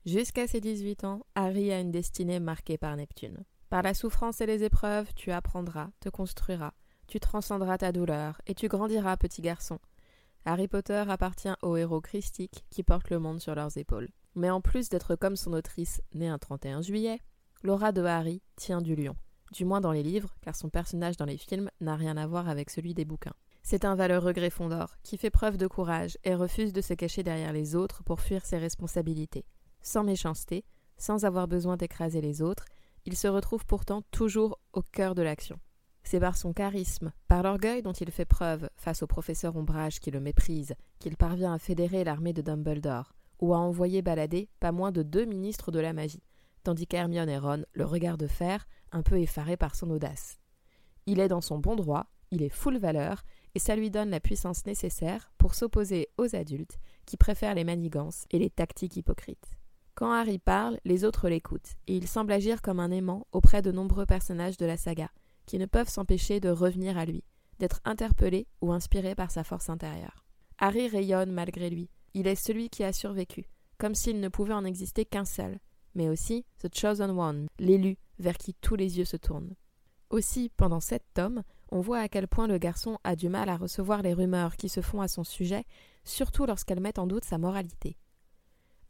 Jusqu'à 0.05 0.47
ses 0.47 0.59
18 0.59 1.05
ans, 1.05 1.25
Harry 1.33 1.71
a 1.71 1.79
une 1.79 1.91
destinée 1.91 2.41
marquée 2.41 2.77
par 2.77 2.97
Neptune. 2.97 3.45
Par 3.69 3.83
la 3.83 3.93
souffrance 3.93 4.41
et 4.41 4.45
les 4.45 4.65
épreuves, 4.65 5.13
tu 5.15 5.31
apprendras, 5.31 5.91
te 6.01 6.09
construiras, 6.09 6.73
tu 7.07 7.21
transcendras 7.21 7.77
ta 7.77 7.93
douleur 7.93 8.41
et 8.47 8.53
tu 8.53 8.67
grandiras, 8.67 9.15
petit 9.15 9.41
garçon. 9.41 9.79
Harry 10.45 10.67
Potter 10.67 11.06
appartient 11.08 11.53
aux 11.62 11.77
héros 11.77 12.01
christiques 12.01 12.65
qui 12.69 12.84
portent 12.84 13.10
le 13.10 13.19
monde 13.19 13.39
sur 13.39 13.56
leurs 13.56 13.77
épaules. 13.77 14.10
Mais 14.36 14.49
en 14.49 14.60
plus 14.60 14.89
d'être 14.89 15.15
comme 15.15 15.38
son 15.38 15.53
autrice, 15.53 16.01
née 16.13 16.27
un 16.27 16.38
31 16.38 16.82
juillet, 16.82 17.19
Laura 17.63 17.93
de 17.93 18.03
Harry 18.03 18.41
tient 18.58 18.82
du 18.82 18.95
lion. 18.95 19.15
Du 19.53 19.63
moins 19.63 19.79
dans 19.79 19.93
les 19.93 20.03
livres, 20.03 20.36
car 20.41 20.56
son 20.56 20.69
personnage 20.69 21.15
dans 21.15 21.25
les 21.25 21.38
films 21.38 21.69
n'a 21.79 21.95
rien 21.95 22.17
à 22.17 22.27
voir 22.27 22.49
avec 22.49 22.69
celui 22.69 22.93
des 22.93 23.06
bouquins. 23.06 23.36
C'est 23.62 23.86
un 23.86 23.95
valeureux 23.95 24.34
Gryffondor 24.34 24.97
qui 25.03 25.17
fait 25.17 25.29
preuve 25.29 25.56
de 25.56 25.67
courage 25.67 26.17
et 26.25 26.36
refuse 26.36 26.73
de 26.73 26.82
se 26.82 26.93
cacher 26.93 27.23
derrière 27.23 27.53
les 27.53 27.75
autres 27.75 28.03
pour 28.03 28.19
fuir 28.19 28.45
ses 28.45 28.58
responsabilités. 28.58 29.45
Sans 29.82 30.03
méchanceté, 30.03 30.65
sans 30.97 31.23
avoir 31.23 31.47
besoin 31.47 31.77
d'écraser 31.77 32.19
les 32.19 32.41
autres, 32.41 32.65
il 33.06 33.15
se 33.15 33.27
retrouve 33.27 33.65
pourtant 33.65 34.01
toujours 34.12 34.60
au 34.73 34.82
cœur 34.82 35.15
de 35.15 35.21
l'action. 35.21 35.58
C'est 36.03 36.19
par 36.19 36.37
son 36.37 36.53
charisme, 36.53 37.11
par 37.27 37.43
l'orgueil 37.43 37.81
dont 37.81 37.93
il 37.93 38.11
fait 38.11 38.25
preuve 38.25 38.69
face 38.75 39.01
au 39.03 39.07
professeur 39.07 39.55
Ombrage 39.55 39.99
qui 39.99 40.11
le 40.11 40.19
méprise, 40.19 40.75
qu'il 40.99 41.17
parvient 41.17 41.53
à 41.53 41.59
fédérer 41.59 42.03
l'armée 42.03 42.33
de 42.33 42.41
Dumbledore, 42.41 43.13
ou 43.39 43.53
à 43.53 43.57
envoyer 43.57 44.01
balader 44.01 44.49
pas 44.59 44.71
moins 44.71 44.91
de 44.91 45.01
deux 45.01 45.25
ministres 45.25 45.71
de 45.71 45.79
la 45.79 45.93
magie, 45.93 46.23
tandis 46.63 46.87
qu'Hermione 46.87 47.29
et 47.29 47.37
Ron 47.37 47.63
le 47.73 47.85
regardent 47.85 48.21
de 48.21 48.27
fer, 48.27 48.67
un 48.91 49.01
peu 49.01 49.19
effarés 49.19 49.57
par 49.57 49.75
son 49.75 49.89
audace. 49.89 50.39
Il 51.05 51.19
est 51.19 51.27
dans 51.27 51.41
son 51.41 51.59
bon 51.59 51.75
droit, 51.75 52.07
il 52.31 52.43
est 52.43 52.49
full 52.49 52.77
valeur, 52.77 53.23
et 53.55 53.59
ça 53.59 53.75
lui 53.75 53.91
donne 53.91 54.09
la 54.09 54.19
puissance 54.19 54.65
nécessaire 54.65 55.31
pour 55.37 55.53
s'opposer 55.53 56.09
aux 56.17 56.35
adultes 56.35 56.79
qui 57.05 57.17
préfèrent 57.17 57.55
les 57.55 57.63
manigances 57.63 58.25
et 58.31 58.39
les 58.39 58.49
tactiques 58.49 58.97
hypocrites. 58.97 59.57
Quand 59.95 60.11
Harry 60.11 60.39
parle, 60.39 60.79
les 60.85 61.03
autres 61.05 61.29
l'écoutent, 61.29 61.75
et 61.87 61.95
il 61.95 62.07
semble 62.07 62.31
agir 62.31 62.61
comme 62.61 62.79
un 62.79 62.89
aimant 62.89 63.27
auprès 63.31 63.61
de 63.61 63.71
nombreux 63.71 64.07
personnages 64.07 64.57
de 64.57 64.65
la 64.65 64.77
saga, 64.77 65.09
qui 65.45 65.58
ne 65.58 65.65
peuvent 65.65 65.89
s'empêcher 65.89 66.39
de 66.39 66.49
revenir 66.49 66.97
à 66.97 67.06
lui, 67.06 67.23
d'être 67.60 67.82
interpellés 67.86 68.47
ou 68.62 68.71
inspirés 68.71 69.15
par 69.15 69.32
sa 69.32 69.43
force 69.43 69.69
intérieure. 69.69 70.25
Harry 70.58 70.88
rayonne 70.88 71.32
malgré 71.32 71.69
lui, 71.69 71.89
Il 72.15 72.27
est 72.27 72.36
celui 72.36 72.69
qui 72.69 72.84
a 72.84 72.93
survécu, 72.93 73.49
comme 73.79 73.95
s'il 73.95 74.19
ne 74.19 74.29
pouvait 74.29 74.53
en 74.53 74.65
exister 74.65 75.03
qu'un 75.03 75.25
seul, 75.25 75.60
mais 75.95 76.10
aussi 76.10 76.45
The 76.60 76.73
Chosen 76.73 77.12
One, 77.12 77.47
l'élu 77.58 77.97
vers 78.19 78.38
qui 78.38 78.53
tous 78.53 78.75
les 78.75 78.99
yeux 78.99 79.06
se 79.06 79.17
tournent. 79.17 79.56
Aussi, 80.10 80.51
pendant 80.56 80.79
sept 80.79 81.03
tomes, 81.15 81.43
on 81.71 81.82
voit 81.82 81.99
à 81.99 82.08
quel 82.08 82.27
point 82.27 82.45
le 82.45 82.60
garçon 82.60 82.99
a 83.03 83.15
du 83.15 83.29
mal 83.29 83.49
à 83.49 83.58
recevoir 83.58 84.03
les 84.03 84.13
rumeurs 84.13 84.58
qui 84.58 84.69
se 84.69 84.82
font 84.82 85.01
à 85.01 85.08
son 85.08 85.23
sujet, 85.23 85.65
surtout 86.03 86.45
lorsqu'elles 86.45 86.79
mettent 86.79 86.99
en 86.99 87.08
doute 87.08 87.25
sa 87.25 87.39
moralité. 87.39 87.97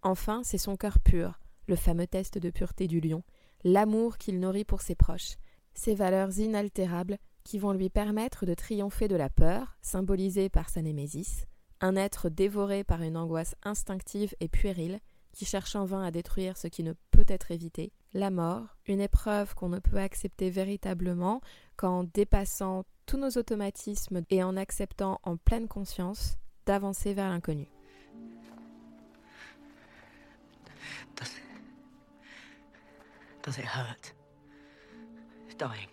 Enfin, 0.01 0.41
c'est 0.43 0.57
son 0.57 0.75
cœur 0.75 0.99
pur, 0.99 1.39
le 1.67 1.77
fameux 1.77 2.07
test 2.07 2.37
de 2.37 2.49
pureté 2.49 2.87
du 2.87 2.99
lion, 2.99 3.23
l'amour 3.63 4.17
qu'il 4.17 4.39
nourrit 4.39 4.65
pour 4.65 4.81
ses 4.81 4.95
proches, 4.95 5.37
ces 5.73 5.95
valeurs 5.95 6.37
inaltérables 6.39 7.17
qui 7.43 7.59
vont 7.59 7.73
lui 7.73 7.89
permettre 7.89 8.45
de 8.45 8.53
triompher 8.53 9.07
de 9.07 9.15
la 9.15 9.29
peur, 9.29 9.77
symbolisée 9.81 10.49
par 10.49 10.69
sa 10.69 10.81
némésis, 10.81 11.45
un 11.81 11.95
être 11.95 12.29
dévoré 12.29 12.83
par 12.83 13.01
une 13.01 13.17
angoisse 13.17 13.55
instinctive 13.63 14.33
et 14.39 14.47
puérile, 14.47 14.99
qui 15.33 15.45
cherche 15.45 15.75
en 15.75 15.83
vain 15.83 16.03
à 16.03 16.11
détruire 16.11 16.57
ce 16.57 16.67
qui 16.67 16.83
ne 16.83 16.93
peut 17.11 17.25
être 17.27 17.51
évité, 17.51 17.91
la 18.13 18.29
mort, 18.29 18.77
une 18.85 19.01
épreuve 19.01 19.55
qu'on 19.55 19.69
ne 19.69 19.79
peut 19.79 19.97
accepter 19.97 20.49
véritablement 20.49 21.41
qu'en 21.75 22.03
dépassant 22.03 22.85
tous 23.05 23.17
nos 23.17 23.31
automatismes 23.31 24.21
et 24.29 24.43
en 24.43 24.55
acceptant 24.55 25.19
en 25.23 25.35
pleine 25.35 25.67
conscience 25.67 26.37
d'avancer 26.65 27.13
vers 27.13 27.29
l'inconnu. 27.29 27.67
Dying. 35.57 35.89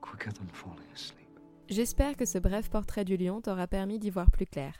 Quicker 0.00 0.32
than 0.32 0.46
falling 0.52 0.90
asleep. 0.94 1.26
J'espère 1.68 2.16
que 2.16 2.24
ce 2.24 2.38
bref 2.38 2.68
portrait 2.70 3.04
du 3.04 3.16
lion 3.16 3.40
t'aura 3.40 3.66
permis 3.66 3.98
d'y 3.98 4.10
voir 4.10 4.30
plus 4.30 4.46
clair. 4.46 4.74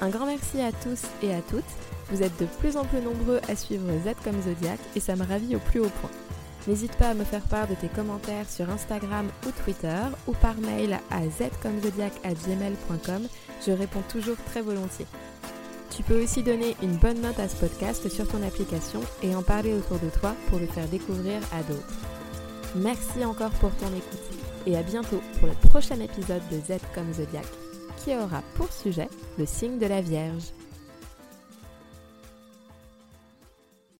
Un 0.00 0.10
grand 0.10 0.26
merci 0.26 0.60
à 0.60 0.72
tous 0.72 1.04
et 1.22 1.34
à 1.34 1.42
toutes. 1.42 1.64
Vous 2.10 2.22
êtes 2.22 2.38
de 2.40 2.46
plus 2.46 2.76
en 2.76 2.84
plus 2.84 3.00
nombreux 3.00 3.40
à 3.48 3.56
suivre 3.56 3.86
Z 4.04 4.14
comme 4.24 4.40
Zodiac 4.40 4.78
et 4.96 5.00
ça 5.00 5.16
me 5.16 5.24
ravit 5.24 5.56
au 5.56 5.58
plus 5.58 5.80
haut 5.80 5.90
point. 6.00 6.10
N'hésite 6.68 6.94
pas 6.96 7.08
à 7.08 7.14
me 7.14 7.24
faire 7.24 7.44
part 7.44 7.66
de 7.66 7.74
tes 7.74 7.88
commentaires 7.88 8.48
sur 8.48 8.68
Instagram 8.68 9.26
ou 9.46 9.50
Twitter 9.64 10.02
ou 10.26 10.32
par 10.34 10.58
mail 10.58 11.00
à 11.10 11.26
zcomzodiac.gmail.com. 11.26 13.26
Je 13.66 13.72
réponds 13.72 14.02
toujours 14.10 14.36
très 14.44 14.60
volontiers. 14.60 15.06
Tu 15.90 16.02
peux 16.02 16.22
aussi 16.22 16.42
donner 16.42 16.76
une 16.82 16.98
bonne 16.98 17.22
note 17.22 17.38
à 17.38 17.48
ce 17.48 17.56
podcast 17.56 18.06
sur 18.10 18.28
ton 18.28 18.42
application 18.42 19.00
et 19.22 19.34
en 19.34 19.42
parler 19.42 19.72
autour 19.72 19.98
de 19.98 20.10
toi 20.10 20.34
pour 20.48 20.58
le 20.58 20.66
faire 20.66 20.86
découvrir 20.88 21.40
à 21.52 21.62
d'autres. 21.62 21.96
Merci 22.76 23.24
encore 23.24 23.52
pour 23.52 23.74
ton 23.76 23.88
écoute 23.88 24.20
et 24.66 24.76
à 24.76 24.82
bientôt 24.82 25.22
pour 25.38 25.48
le 25.48 25.54
prochain 25.70 25.98
épisode 26.00 26.42
de 26.52 26.60
Z 26.60 26.80
comme 26.94 27.14
Zodiac 27.14 27.46
qui 27.96 28.14
aura 28.14 28.42
pour 28.56 28.70
sujet 28.70 29.08
le 29.38 29.46
signe 29.46 29.78
de 29.78 29.86
la 29.86 30.02
Vierge. 30.02 30.52